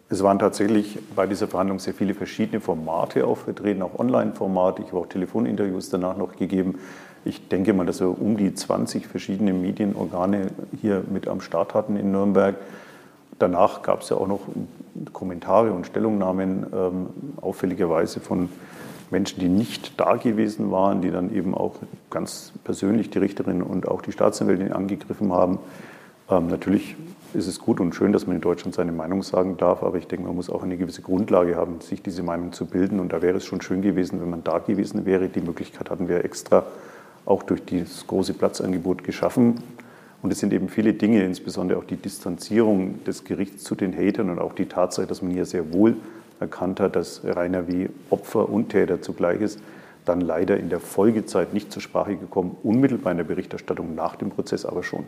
[0.08, 4.82] Es waren tatsächlich bei dieser Verhandlung sehr viele verschiedene Formate auch vertreten, auch Online-Formate.
[4.82, 6.78] Ich habe auch Telefoninterviews danach noch gegeben.
[7.24, 11.96] Ich denke mal, dass wir um die 20 verschiedene Medienorgane hier mit am Start hatten
[11.96, 12.54] in Nürnberg.
[13.40, 14.42] Danach gab es ja auch noch
[15.12, 17.06] Kommentare und Stellungnahmen ähm,
[17.40, 18.48] auffälligerweise von
[19.10, 21.74] Menschen, die nicht da gewesen waren, die dann eben auch
[22.10, 25.58] ganz persönlich die Richterin und auch die Staatsanwältin angegriffen haben.
[26.28, 26.96] Ähm, natürlich
[27.34, 30.06] ist es gut und schön, dass man in Deutschland seine Meinung sagen darf, aber ich
[30.06, 32.98] denke, man muss auch eine gewisse Grundlage haben, sich diese Meinung zu bilden.
[32.98, 35.28] Und da wäre es schon schön gewesen, wenn man da gewesen wäre.
[35.28, 36.64] Die Möglichkeit hatten wir extra
[37.24, 39.62] auch durch das große Platzangebot geschaffen.
[40.22, 44.30] Und es sind eben viele Dinge, insbesondere auch die Distanzierung des Gerichts zu den Hatern
[44.30, 45.96] und auch die Tatsache, dass man hier sehr wohl
[46.40, 49.60] erkannt hat, dass Rainer wie Opfer und Täter zugleich ist,
[50.04, 54.30] dann leider in der Folgezeit nicht zur Sprache gekommen, unmittelbar in der Berichterstattung nach dem
[54.30, 55.04] Prozess aber schon.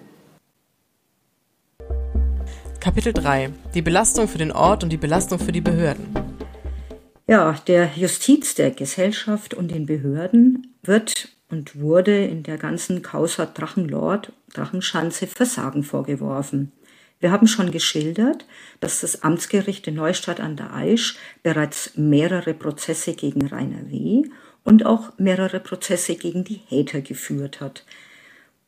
[2.89, 3.51] Kapitel 3.
[3.75, 6.07] Die Belastung für den Ort und die Belastung für die Behörden.
[7.27, 13.45] Ja, der Justiz, der Gesellschaft und den Behörden wird und wurde in der ganzen Causa
[13.45, 16.73] Drachenlord, Drachenschanze Versagen vorgeworfen.
[17.21, 18.47] Wir haben schon geschildert,
[18.81, 24.23] dass das Amtsgericht in Neustadt an der Aisch bereits mehrere Prozesse gegen Rainer W.
[24.65, 27.85] und auch mehrere Prozesse gegen die Hater geführt hat.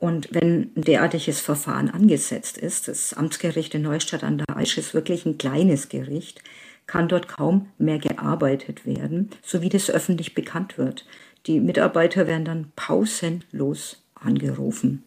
[0.00, 4.94] Und wenn ein derartiges Verfahren angesetzt ist, das Amtsgericht in Neustadt an der Aisch ist
[4.94, 6.42] wirklich ein kleines Gericht,
[6.86, 11.04] kann dort kaum mehr gearbeitet werden, so wie das öffentlich bekannt wird.
[11.46, 15.04] Die Mitarbeiter werden dann pausenlos angerufen.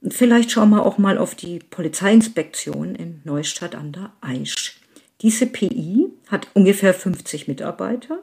[0.00, 4.80] Und vielleicht schauen wir auch mal auf die Polizeiinspektion in Neustadt an der Aisch.
[5.22, 8.18] Diese PI hat ungefähr 50 Mitarbeiter.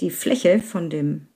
[0.00, 1.28] Die Fläche von dem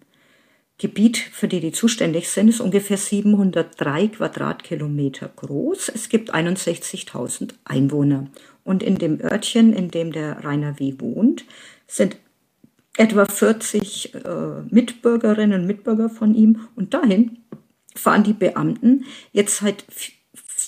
[0.78, 5.90] Gebiet, für die die zuständig sind, ist ungefähr 703 Quadratkilometer groß.
[5.94, 8.26] Es gibt 61.000 Einwohner.
[8.62, 10.94] Und in dem Örtchen, in dem der Rainer W.
[10.98, 11.46] wohnt,
[11.86, 12.16] sind
[12.96, 14.18] etwa 40 äh,
[14.68, 16.68] Mitbürgerinnen und Mitbürger von ihm.
[16.76, 17.38] Und dahin
[17.94, 19.84] fahren die Beamten jetzt seit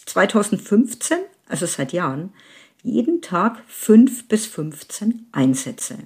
[0.07, 1.19] 2015,
[1.49, 2.33] also seit Jahren,
[2.83, 5.99] jeden Tag fünf bis 15 Einsätze.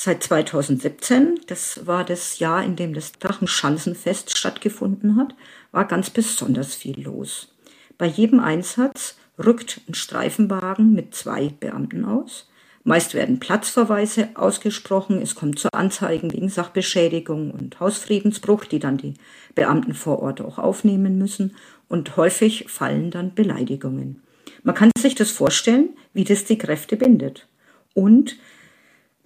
[0.00, 5.34] Seit 2017, das war das Jahr, in dem das Drachenschanzenfest stattgefunden hat,
[5.72, 7.52] war ganz besonders viel los.
[7.98, 12.48] Bei jedem Einsatz rückt ein Streifenwagen mit zwei Beamten aus.
[12.84, 15.20] Meist werden Platzverweise ausgesprochen.
[15.20, 19.14] Es kommt zu Anzeigen wegen Sachbeschädigung und Hausfriedensbruch, die dann die
[19.56, 21.56] Beamten vor Ort auch aufnehmen müssen.
[21.88, 24.22] Und häufig fallen dann Beleidigungen.
[24.62, 27.48] Man kann sich das vorstellen, wie das die Kräfte bindet.
[27.94, 28.36] Und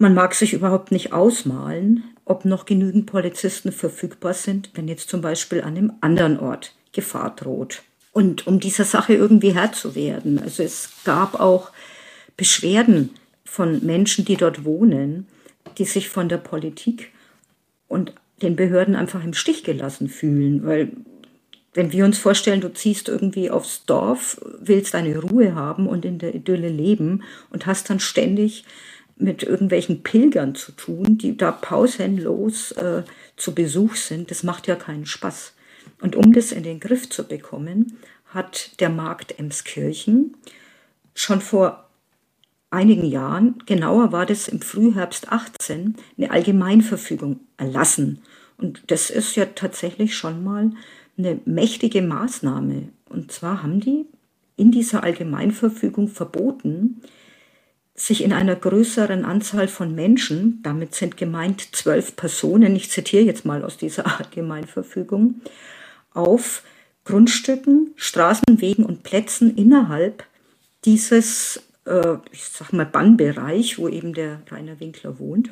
[0.02, 5.20] man mag sich überhaupt nicht ausmalen, ob noch genügend Polizisten verfügbar sind, wenn jetzt zum
[5.20, 7.82] Beispiel an einem anderen Ort Gefahr droht.
[8.12, 10.38] Und um dieser Sache irgendwie Herr zu werden.
[10.38, 11.70] Also es gab auch
[12.36, 13.10] Beschwerden
[13.44, 15.26] von Menschen, die dort wohnen,
[15.78, 17.12] die sich von der Politik
[17.88, 18.12] und
[18.42, 20.92] den Behörden einfach im Stich gelassen fühlen, weil
[21.74, 26.18] wenn wir uns vorstellen, du ziehst irgendwie aufs Dorf, willst deine Ruhe haben und in
[26.18, 28.64] der Idylle leben und hast dann ständig
[29.22, 33.04] mit irgendwelchen Pilgern zu tun, die da pausenlos äh,
[33.36, 35.54] zu Besuch sind, das macht ja keinen Spaß.
[36.00, 40.36] Und um das in den Griff zu bekommen, hat der Markt Emskirchen
[41.14, 41.88] schon vor
[42.70, 48.22] einigen Jahren, genauer war das im Frühherbst 18, eine Allgemeinverfügung erlassen.
[48.56, 50.70] Und das ist ja tatsächlich schon mal
[51.18, 52.88] eine mächtige Maßnahme.
[53.08, 54.06] Und zwar haben die
[54.56, 57.02] in dieser Allgemeinverfügung verboten,
[57.94, 63.44] sich in einer größeren Anzahl von Menschen, damit sind gemeint zwölf Personen, ich zitiere jetzt
[63.44, 65.42] mal aus dieser Allgemeinverfügung,
[66.12, 66.62] auf
[67.04, 70.24] Grundstücken, Straßenwegen und Plätzen innerhalb
[70.84, 75.50] dieses äh, ich sag mal, Bannbereich, wo eben der Rainer Winkler wohnt,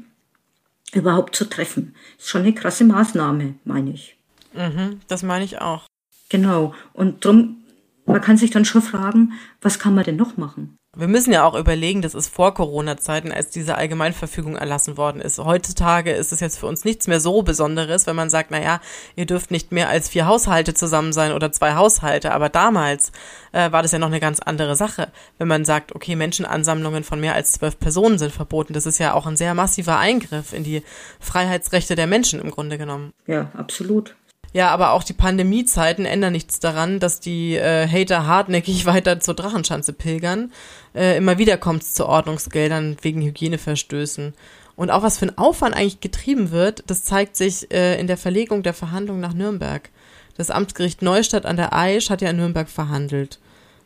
[0.92, 1.94] überhaupt zu treffen.
[2.18, 4.16] Ist schon eine krasse Maßnahme, meine ich.
[4.52, 5.86] Mhm, das meine ich auch.
[6.28, 6.74] Genau.
[6.92, 7.62] Und drum,
[8.06, 10.76] man kann sich dann schon fragen, was kann man denn noch machen?
[10.96, 15.38] Wir müssen ja auch überlegen, das ist vor Corona-Zeiten, als diese Allgemeinverfügung erlassen worden ist.
[15.38, 18.80] Heutzutage ist es jetzt für uns nichts mehr so Besonderes, wenn man sagt, na ja,
[19.14, 22.32] ihr dürft nicht mehr als vier Haushalte zusammen sein oder zwei Haushalte.
[22.32, 23.12] Aber damals
[23.52, 25.12] äh, war das ja noch eine ganz andere Sache.
[25.38, 29.14] Wenn man sagt, okay, Menschenansammlungen von mehr als zwölf Personen sind verboten, das ist ja
[29.14, 30.82] auch ein sehr massiver Eingriff in die
[31.20, 33.12] Freiheitsrechte der Menschen im Grunde genommen.
[33.28, 34.16] Ja, absolut.
[34.52, 39.34] Ja, aber auch die Pandemiezeiten ändern nichts daran, dass die äh, Hater hartnäckig weiter zur
[39.34, 40.52] Drachenschanze pilgern.
[40.94, 44.34] Äh, immer wieder kommt es zu Ordnungsgeldern wegen Hygieneverstößen.
[44.74, 48.16] Und auch was für ein Aufwand eigentlich getrieben wird, das zeigt sich äh, in der
[48.16, 49.90] Verlegung der Verhandlungen nach Nürnberg.
[50.36, 53.38] Das Amtsgericht Neustadt an der Aisch hat ja in Nürnberg verhandelt.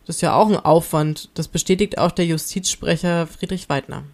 [0.06, 1.30] Das ist ja auch ein Aufwand.
[1.34, 4.04] Das bestätigt auch der Justizsprecher Friedrich Weidner.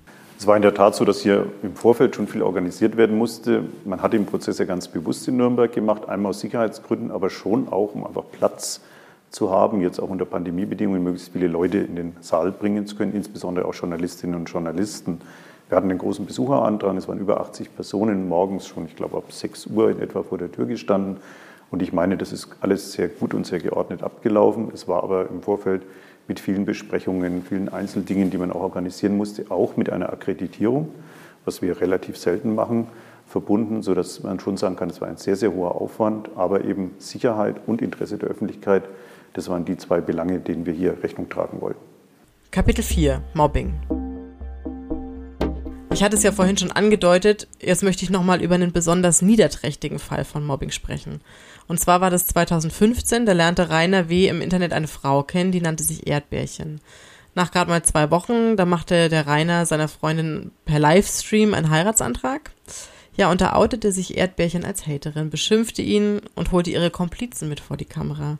[0.40, 3.62] Es war in der Tat so, dass hier im Vorfeld schon viel organisiert werden musste.
[3.84, 7.68] Man hat den Prozess ja ganz bewusst in Nürnberg gemacht, einmal aus Sicherheitsgründen, aber schon
[7.68, 8.80] auch, um einfach Platz
[9.28, 13.12] zu haben, jetzt auch unter Pandemiebedingungen möglichst viele Leute in den Saal bringen zu können,
[13.12, 15.20] insbesondere auch Journalistinnen und Journalisten.
[15.68, 19.30] Wir hatten einen großen Besucherantrag, es waren über 80 Personen morgens schon, ich glaube ab
[19.30, 21.18] 6 Uhr in etwa vor der Tür gestanden.
[21.70, 24.70] Und ich meine, das ist alles sehr gut und sehr geordnet abgelaufen.
[24.72, 25.82] Es war aber im Vorfeld
[26.30, 30.88] mit vielen Besprechungen, vielen Einzeldingen, die man auch organisieren musste, auch mit einer Akkreditierung,
[31.44, 32.86] was wir relativ selten machen,
[33.26, 36.92] verbunden, sodass man schon sagen kann, es war ein sehr, sehr hoher Aufwand, aber eben
[36.98, 38.84] Sicherheit und Interesse der Öffentlichkeit,
[39.32, 41.80] das waren die zwei Belange, denen wir hier Rechnung tragen wollten.
[42.52, 43.99] Kapitel 4 Mobbing.
[45.92, 49.98] Ich hatte es ja vorhin schon angedeutet, jetzt möchte ich nochmal über einen besonders niederträchtigen
[49.98, 51.20] Fall von Mobbing sprechen.
[51.66, 54.28] Und zwar war das 2015, da lernte Rainer W.
[54.28, 56.80] im Internet eine Frau kennen, die nannte sich Erdbärchen.
[57.34, 62.52] Nach gerade mal zwei Wochen, da machte der Rainer seiner Freundin per Livestream einen Heiratsantrag.
[63.16, 67.60] Ja, und da outete sich Erdbärchen als Haterin, beschimpfte ihn und holte ihre Komplizen mit
[67.60, 68.38] vor die Kamera.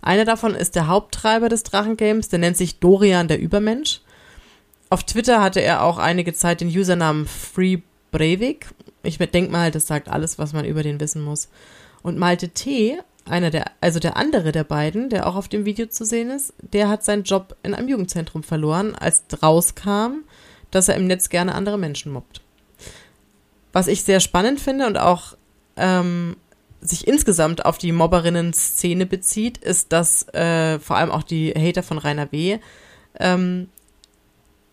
[0.00, 4.00] Einer davon ist der Haupttreiber des Drachengames, der nennt sich Dorian der Übermensch.
[4.90, 7.78] Auf Twitter hatte er auch einige Zeit den Usernamen Free
[8.10, 8.68] Breivik.
[9.02, 11.48] Ich denke mal, das sagt alles, was man über den wissen muss.
[12.02, 15.86] Und Malte T., einer der, also der andere der beiden, der auch auf dem Video
[15.86, 20.24] zu sehen ist, der hat seinen Job in einem Jugendzentrum verloren, als rauskam,
[20.70, 22.40] dass er im Netz gerne andere Menschen mobbt.
[23.72, 25.36] Was ich sehr spannend finde und auch
[25.76, 26.36] ähm,
[26.80, 31.98] sich insgesamt auf die Mobberinnen-Szene bezieht, ist, dass äh, vor allem auch die Hater von
[31.98, 32.58] Rainer W.
[33.20, 33.68] Ähm,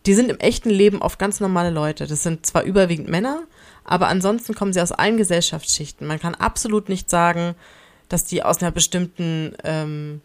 [0.06, 2.08] die sind im echten Leben oft ganz normale Leute.
[2.08, 3.44] Das sind zwar überwiegend Männer,
[3.84, 6.08] aber ansonsten kommen sie aus allen Gesellschaftsschichten.
[6.08, 7.56] Man kann absolut nicht sagen,
[8.10, 10.22] dass die aus einer bestimmten ähm,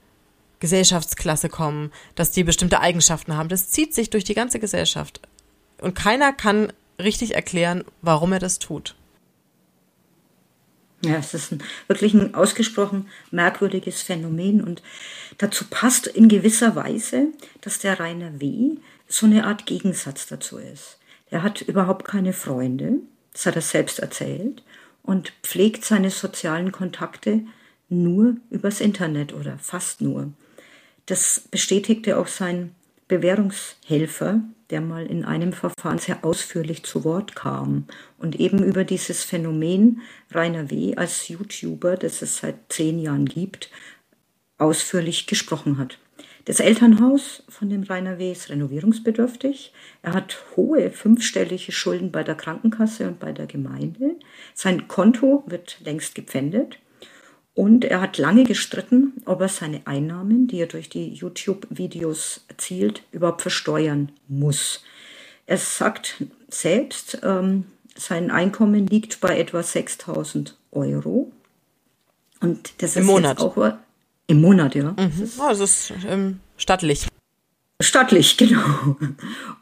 [0.60, 3.48] Gesellschaftsklasse kommen, dass die bestimmte Eigenschaften haben.
[3.48, 5.20] Das zieht sich durch die ganze Gesellschaft.
[5.80, 8.94] Und keiner kann richtig erklären, warum er das tut.
[11.02, 14.82] Ja, es ist ein, wirklich ein ausgesprochen merkwürdiges Phänomen und
[15.38, 17.28] dazu passt in gewisser Weise,
[17.62, 18.76] dass der Rainer W.
[19.10, 20.98] so eine Art Gegensatz dazu ist.
[21.30, 22.94] Er hat überhaupt keine Freunde,
[23.32, 24.62] das hat er selbst erzählt,
[25.02, 27.42] und pflegt seine sozialen Kontakte
[27.88, 30.32] nur übers Internet oder fast nur.
[31.06, 32.74] Das bestätigte auch sein
[33.08, 37.86] Bewährungshelfer, der mal in einem Verfahren sehr ausführlich zu Wort kam
[38.18, 40.94] und eben über dieses Phänomen Rainer W.
[40.94, 43.70] als YouTuber, das es seit zehn Jahren gibt,
[44.58, 45.98] ausführlich gesprochen hat.
[46.50, 48.32] Das Elternhaus von dem Rainer W.
[48.32, 49.72] ist renovierungsbedürftig.
[50.02, 54.16] Er hat hohe fünfstellige Schulden bei der Krankenkasse und bei der Gemeinde.
[54.52, 56.80] Sein Konto wird längst gepfändet.
[57.54, 63.04] Und er hat lange gestritten, ob er seine Einnahmen, die er durch die YouTube-Videos erzielt,
[63.12, 64.82] überhaupt versteuern muss.
[65.46, 71.30] Er sagt selbst, ähm, sein Einkommen liegt bei etwa 6000 Euro.
[72.40, 73.38] Und das Im ist Monat.
[73.38, 73.72] Jetzt auch,
[74.30, 74.92] im Monat, ja.
[74.92, 75.30] Mhm.
[75.38, 77.08] Oh, das ist ähm, stattlich.
[77.80, 78.96] Stattlich, genau.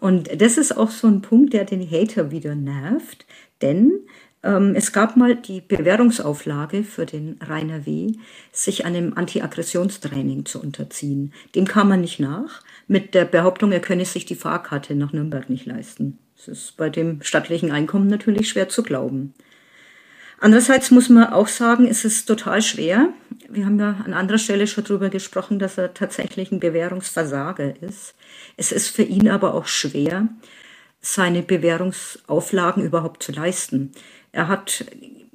[0.01, 3.25] Und das ist auch so ein Punkt, der den Hater wieder nervt,
[3.63, 4.01] denn
[4.43, 8.13] ähm, es gab mal die Bewährungsauflage für den Rainer W.,
[8.53, 11.33] sich einem Anti-Aggressionstraining zu unterziehen.
[11.55, 15.49] Dem kam man nicht nach, mit der Behauptung, er könne sich die Fahrkarte nach Nürnberg
[15.49, 16.19] nicht leisten.
[16.37, 19.35] Das ist bei dem stattlichen Einkommen natürlich schwer zu glauben.
[20.41, 23.09] Andererseits muss man auch sagen, es ist total schwer.
[23.49, 28.15] Wir haben ja an anderer Stelle schon darüber gesprochen, dass er tatsächlich ein Bewährungsversager ist.
[28.57, 30.29] Es ist für ihn aber auch schwer,
[31.01, 33.93] seine Bewährungsauflagen überhaupt zu leisten.
[34.31, 34.85] Er hat,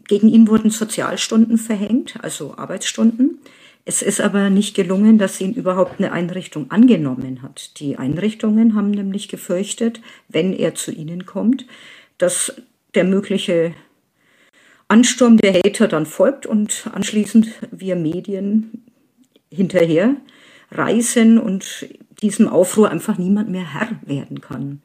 [0.08, 3.39] gegen ihn wurden Sozialstunden verhängt, also Arbeitsstunden.
[3.86, 7.80] Es ist aber nicht gelungen, dass ihn überhaupt eine Einrichtung angenommen hat.
[7.82, 11.66] Die Einrichtungen haben nämlich gefürchtet, wenn er zu ihnen kommt,
[12.18, 12.54] dass
[12.96, 13.74] der mögliche
[14.94, 18.84] Ansturm der Hater dann folgt und anschließend wir Medien
[19.52, 20.16] hinterher
[20.70, 21.88] reisen und
[22.22, 24.84] diesem Aufruhr einfach niemand mehr Herr werden kann.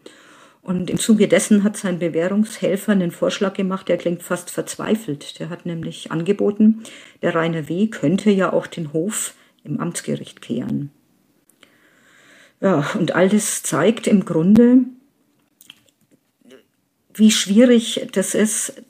[0.63, 5.39] Und im Zuge dessen hat sein Bewährungshelfer einen Vorschlag gemacht, der klingt fast verzweifelt.
[5.41, 6.85] Der hat nämlich angeboten,
[7.21, 7.89] der Rainer W.
[7.89, 10.91] könnte ja auch den Hof im Amtsgericht kehren.
[12.63, 14.85] Ja, und all das zeigt im Grunde,
[17.13, 18.83] wie schwierig das ist,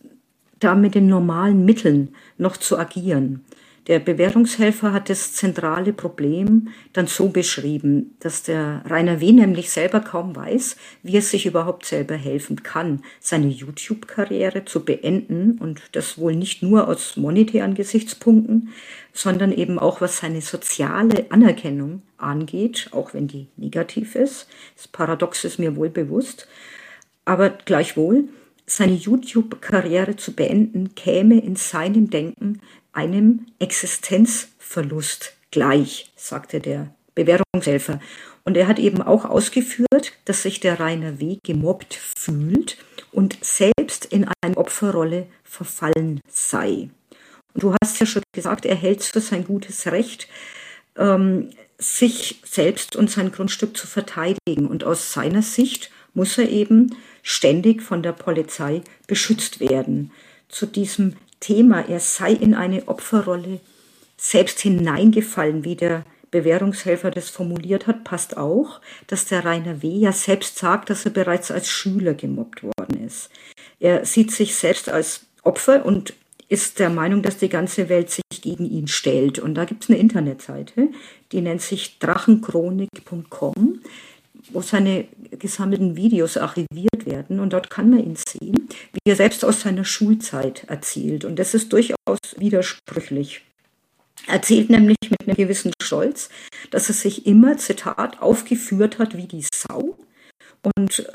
[0.60, 3.44] da mit den normalen Mitteln noch zu agieren.
[3.88, 9.32] Der Bewährungshelfer hat das zentrale Problem dann so beschrieben, dass der Rainer W.
[9.32, 15.56] nämlich selber kaum weiß, wie er sich überhaupt selber helfen kann, seine YouTube-Karriere zu beenden
[15.58, 18.68] und das wohl nicht nur aus monetären Gesichtspunkten,
[19.14, 24.48] sondern eben auch was seine soziale Anerkennung angeht, auch wenn die negativ ist.
[24.76, 26.46] Das Paradox ist mir wohl bewusst.
[27.24, 28.24] Aber gleichwohl,
[28.68, 32.60] seine YouTube-Karriere zu beenden, käme in seinem Denken
[32.92, 38.00] einem Existenzverlust gleich, sagte der Bewährungshelfer.
[38.44, 41.38] Und er hat eben auch ausgeführt, dass sich der Rainer W.
[41.42, 42.78] gemobbt fühlt
[43.12, 46.90] und selbst in eine Opferrolle verfallen sei.
[47.54, 50.28] Und du hast ja schon gesagt, er hält es für sein gutes Recht,
[50.96, 54.66] ähm, sich selbst und sein Grundstück zu verteidigen.
[54.66, 60.12] Und aus seiner Sicht muss er eben ständig von der Polizei beschützt werden.
[60.48, 63.60] Zu diesem Thema, er sei in eine Opferrolle
[64.16, 69.88] selbst hineingefallen, wie der Bewährungshelfer das formuliert hat, passt auch, dass der Rainer W.
[69.88, 73.30] ja selbst sagt, dass er bereits als Schüler gemobbt worden ist.
[73.80, 76.14] Er sieht sich selbst als Opfer und
[76.48, 79.38] ist der Meinung, dass die ganze Welt sich gegen ihn stellt.
[79.38, 80.88] Und da gibt es eine Internetseite,
[81.32, 83.80] die nennt sich drachenchronik.com
[84.52, 89.44] wo seine gesammelten Videos archiviert werden und dort kann man ihn sehen, wie er selbst
[89.44, 91.24] aus seiner Schulzeit erzählt.
[91.24, 93.42] Und das ist durchaus widersprüchlich.
[94.26, 96.28] Er erzählt nämlich mit einem gewissen Stolz,
[96.70, 99.96] dass er sich immer, Zitat, aufgeführt hat wie die Sau
[100.76, 101.06] und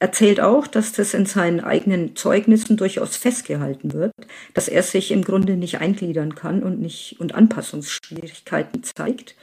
[0.00, 4.12] erzählt auch, dass das in seinen eigenen Zeugnissen durchaus festgehalten wird,
[4.54, 9.34] dass er sich im Grunde nicht eingliedern kann und nicht und Anpassungsschwierigkeiten zeigt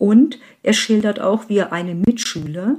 [0.00, 2.76] und er schildert auch, wie er einem Mitschüler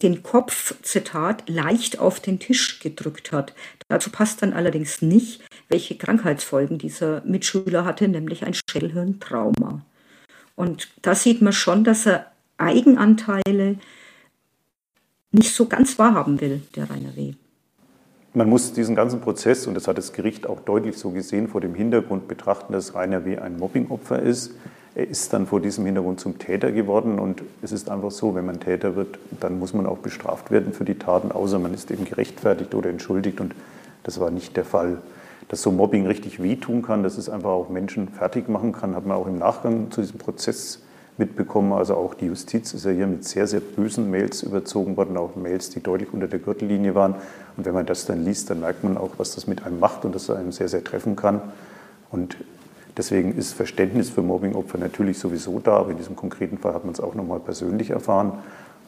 [0.00, 3.52] den Kopf, Zitat, leicht auf den Tisch gedrückt hat.
[3.88, 9.84] Dazu passt dann allerdings nicht, welche Krankheitsfolgen dieser Mitschüler hatte, nämlich ein Schädelhirntrauma.
[10.56, 13.76] Und da sieht man schon, dass er Eigenanteile
[15.32, 17.34] nicht so ganz wahrhaben will, der Rainer W.
[18.32, 21.60] Man muss diesen ganzen Prozess, und das hat das Gericht auch deutlich so gesehen, vor
[21.60, 23.36] dem Hintergrund betrachten, dass Rainer W.
[23.36, 24.54] ein Mobbingopfer ist.
[24.94, 28.44] Er ist dann vor diesem Hintergrund zum Täter geworden und es ist einfach so, wenn
[28.44, 31.90] man Täter wird, dann muss man auch bestraft werden für die Taten, außer man ist
[31.90, 33.54] eben gerechtfertigt oder entschuldigt und
[34.02, 34.98] das war nicht der Fall.
[35.48, 39.06] Dass so Mobbing richtig wehtun kann, dass es einfach auch Menschen fertig machen kann, hat
[39.06, 40.80] man auch im Nachgang zu diesem Prozess
[41.16, 41.72] mitbekommen.
[41.72, 45.36] Also auch die Justiz ist ja hier mit sehr, sehr bösen Mails überzogen worden, auch
[45.36, 47.14] Mails, die deutlich unter der Gürtellinie waren.
[47.56, 50.04] Und wenn man das dann liest, dann merkt man auch, was das mit einem macht
[50.04, 51.40] und dass es einem sehr, sehr treffen kann.
[52.10, 52.36] Und
[52.96, 56.92] Deswegen ist Verständnis für Mobbingopfer natürlich sowieso da, aber in diesem konkreten Fall hat man
[56.92, 58.38] es auch nochmal persönlich erfahren.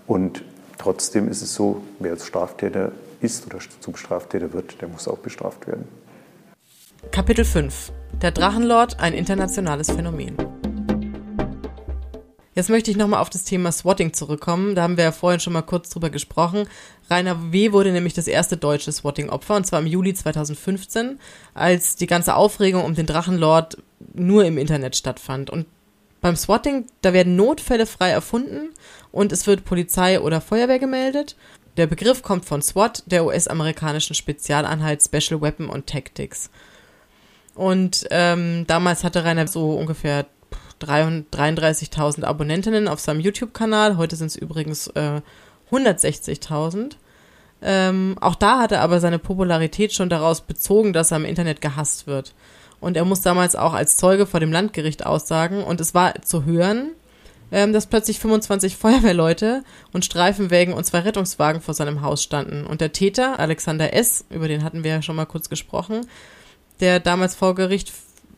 [0.06, 0.42] Und
[0.78, 5.18] trotzdem ist es so, wer als Straftäter ist oder zum Straftäter wird, der muss auch
[5.18, 5.88] bestraft werden.
[7.10, 10.36] Kapitel 5 Der Drachenlord, ein internationales Phänomen.
[12.54, 14.74] Jetzt möchte ich nochmal auf das Thema Swatting zurückkommen.
[14.74, 16.68] Da haben wir ja vorhin schon mal kurz drüber gesprochen.
[17.10, 17.72] Rainer W.
[17.72, 21.18] wurde nämlich das erste deutsche Swatting-Opfer und zwar im Juli 2015,
[21.54, 23.78] als die ganze Aufregung um den Drachenlord
[24.12, 25.50] nur im Internet stattfand.
[25.50, 25.66] Und
[26.20, 28.70] beim Swatting, da werden Notfälle frei erfunden
[29.10, 31.36] und es wird Polizei oder Feuerwehr gemeldet.
[31.76, 36.50] Der Begriff kommt von SWAT, der US-amerikanischen Spezialeinheit Special Weapon und Tactics.
[37.54, 40.26] Und ähm, damals hatte Rainer so ungefähr
[40.84, 43.96] 33.000 Abonnentinnen auf seinem YouTube-Kanal.
[43.96, 45.20] Heute sind es übrigens äh,
[45.70, 46.92] 160.000.
[47.62, 51.60] Ähm, auch da hat er aber seine Popularität schon daraus bezogen, dass er im Internet
[51.60, 52.34] gehasst wird.
[52.80, 55.64] Und er muss damals auch als Zeuge vor dem Landgericht aussagen.
[55.64, 56.90] Und es war zu hören,
[57.50, 62.66] ähm, dass plötzlich 25 Feuerwehrleute und Streifenwägen und zwei Rettungswagen vor seinem Haus standen.
[62.66, 66.06] Und der Täter, Alexander S., über den hatten wir ja schon mal kurz gesprochen,
[66.80, 67.92] der damals vor Gericht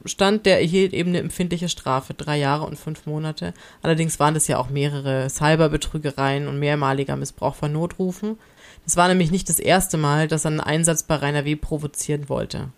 [0.09, 3.55] stand, der erhielt eben eine empfindliche Strafe, drei Jahre und fünf Monate.
[3.83, 8.39] Allerdings waren das ja auch mehrere Cyberbetrügereien und mehrmaliger Missbrauch von Notrufen.
[8.85, 11.57] Das war nämlich nicht das erste Mal, dass er einen Einsatz bei Rainer W.
[11.57, 12.69] provozieren wollte.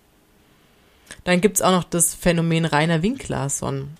[1.25, 3.91] Dann gibt's auch noch das Phänomen Rainer Winklason.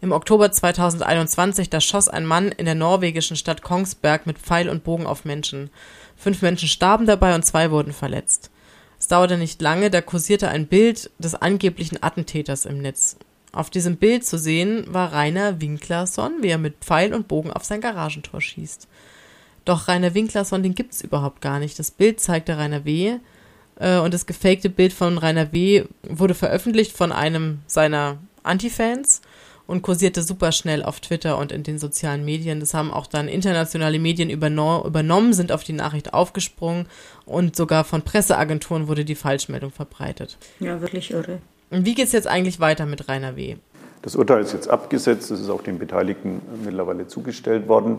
[0.00, 4.84] Im Oktober 2021, da schoss ein Mann in der norwegischen Stadt Kongsberg mit Pfeil und
[4.84, 5.70] Bogen auf Menschen.
[6.16, 8.50] Fünf Menschen starben dabei und zwei wurden verletzt.
[9.08, 13.16] Es dauerte nicht lange, da kursierte ein Bild des angeblichen Attentäters im Netz.
[13.52, 17.64] Auf diesem Bild zu sehen war Rainer Winklason, wie er mit Pfeil und Bogen auf
[17.64, 18.86] sein Garagentor schießt.
[19.64, 21.78] Doch Rainer Winklason, den gibt's überhaupt gar nicht.
[21.78, 23.16] Das Bild zeigte Rainer W.
[23.76, 25.86] Äh, und das gefakte Bild von Rainer W.
[26.02, 29.22] wurde veröffentlicht von einem seiner Antifans
[29.68, 32.58] und kursierte super schnell auf Twitter und in den sozialen Medien.
[32.58, 36.86] Das haben auch dann internationale Medien übernommen, sind auf die Nachricht aufgesprungen
[37.26, 40.38] und sogar von Presseagenturen wurde die Falschmeldung verbreitet.
[40.58, 41.38] Ja, wirklich irre.
[41.70, 43.56] Und wie geht's jetzt eigentlich weiter mit Rainer W.?
[44.00, 47.98] Das Urteil ist jetzt abgesetzt, es ist auch den Beteiligten mittlerweile zugestellt worden.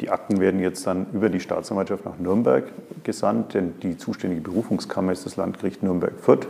[0.00, 2.64] Die Akten werden jetzt dann über die Staatsanwaltschaft nach Nürnberg
[3.04, 6.48] gesandt, denn die zuständige Berufungskammer ist das Landgericht Nürnberg-Fürth.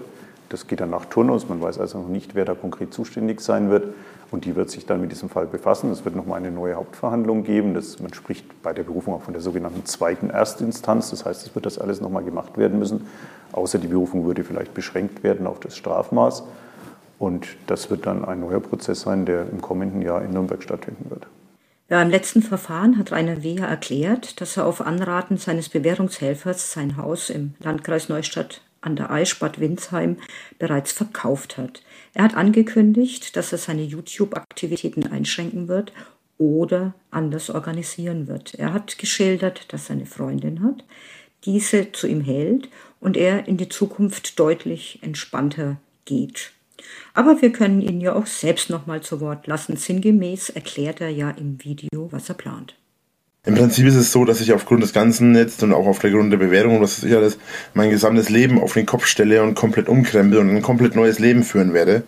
[0.49, 1.49] Das geht dann nach Turnus.
[1.49, 3.95] Man weiß also noch nicht, wer da konkret zuständig sein wird.
[4.31, 5.91] Und die wird sich dann mit diesem Fall befassen.
[5.91, 7.75] Es wird nochmal eine neue Hauptverhandlung geben.
[7.75, 11.11] Das, man spricht bei der Berufung auch von der sogenannten zweiten Erstinstanz.
[11.11, 13.07] Das heißt, es wird das alles nochmal gemacht werden müssen.
[13.53, 16.45] Außer die Berufung würde vielleicht beschränkt werden auf das Strafmaß.
[17.19, 21.11] Und das wird dann ein neuer Prozess sein, der im kommenden Jahr in Nürnberg stattfinden
[21.11, 21.27] wird.
[21.89, 26.97] Ja, Im letzten Verfahren hat Rainer Wehr erklärt, dass er auf Anraten seines Bewährungshelfers sein
[26.97, 30.19] Haus im Landkreis Neustadt an der Eisbad Winsheim
[30.59, 31.83] bereits verkauft hat.
[32.13, 35.93] Er hat angekündigt, dass er seine YouTube-Aktivitäten einschränken wird
[36.39, 38.55] oder anders organisieren wird.
[38.55, 40.85] Er hat geschildert, dass er eine Freundin hat,
[41.45, 42.69] diese zu ihm hält
[43.01, 46.53] und er in die Zukunft deutlich entspannter geht.
[47.15, 49.77] Aber wir können ihn ja auch selbst nochmal zu Wort lassen.
[49.77, 52.75] Sinngemäß erklärt er ja im Video, was er plant.
[53.47, 56.11] Im Prinzip ist es so, dass ich aufgrund des Ganzen jetzt und auch auf der
[56.11, 57.39] Bewährung und was weiß ich alles,
[57.75, 61.43] mein gesamtes Leben auf den Kopf stelle und komplett umkrempel und ein komplett neues Leben
[61.43, 62.05] führen werde.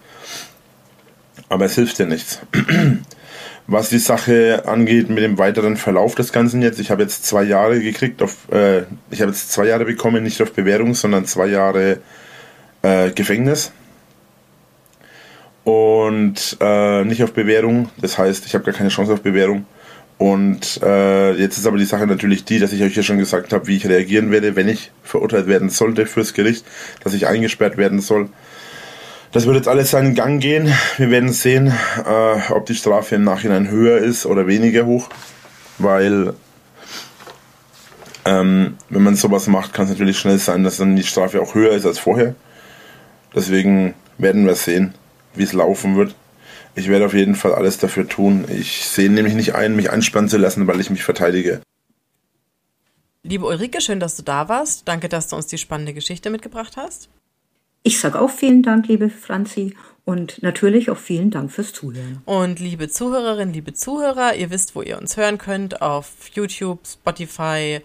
[1.50, 2.40] Aber es hilft ja nichts.
[3.68, 7.42] Was die Sache angeht mit dem weiteren Verlauf des Ganzen jetzt, ich habe jetzt zwei
[7.42, 11.48] Jahre gekriegt auf, äh, ich habe jetzt zwei Jahre bekommen, nicht auf Bewährung, sondern zwei
[11.48, 11.98] Jahre
[12.82, 13.72] äh, Gefängnis
[15.64, 17.90] und äh, nicht auf Bewährung.
[18.00, 19.66] Das heißt, ich habe gar keine Chance auf Bewährung.
[20.18, 23.52] Und äh, jetzt ist aber die Sache natürlich die, dass ich euch ja schon gesagt
[23.52, 26.64] habe, wie ich reagieren werde, wenn ich verurteilt werden sollte fürs Gericht,
[27.04, 28.30] dass ich eingesperrt werden soll.
[29.32, 30.72] Das wird jetzt alles seinen Gang gehen.
[30.96, 31.70] Wir werden sehen,
[32.06, 35.10] äh, ob die Strafe im Nachhinein höher ist oder weniger hoch.
[35.76, 36.32] Weil,
[38.24, 41.54] ähm, wenn man sowas macht, kann es natürlich schnell sein, dass dann die Strafe auch
[41.54, 42.34] höher ist als vorher.
[43.34, 44.94] Deswegen werden wir sehen,
[45.34, 46.14] wie es laufen wird.
[46.76, 48.44] Ich werde auf jeden Fall alles dafür tun.
[48.50, 51.62] Ich sehe nämlich nicht ein, mich anspannen zu lassen, weil ich mich verteidige.
[53.22, 54.86] Liebe Ulrike, schön, dass du da warst.
[54.86, 57.08] Danke, dass du uns die spannende Geschichte mitgebracht hast.
[57.82, 59.74] Ich sage auch vielen Dank, liebe Franzi,
[60.04, 62.20] und natürlich auch vielen Dank fürs Zuhören.
[62.26, 67.80] Und liebe Zuhörerinnen, liebe Zuhörer, ihr wisst, wo ihr uns hören könnt, auf YouTube, Spotify,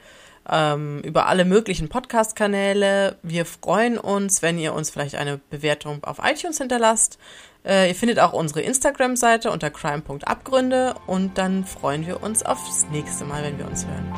[0.50, 3.16] ähm, über alle möglichen Podcast-Kanäle.
[3.24, 7.18] Wir freuen uns, wenn ihr uns vielleicht eine Bewertung auf iTunes hinterlasst.
[7.66, 13.26] Äh, ihr findet auch unsere Instagram-Seite unter crime.abgründe und dann freuen wir uns aufs nächste
[13.26, 14.12] Mal, wenn wir uns hören.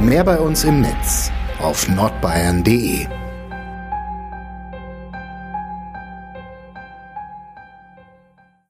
[0.00, 3.06] Mehr bei uns im Netz auf nordbayern.de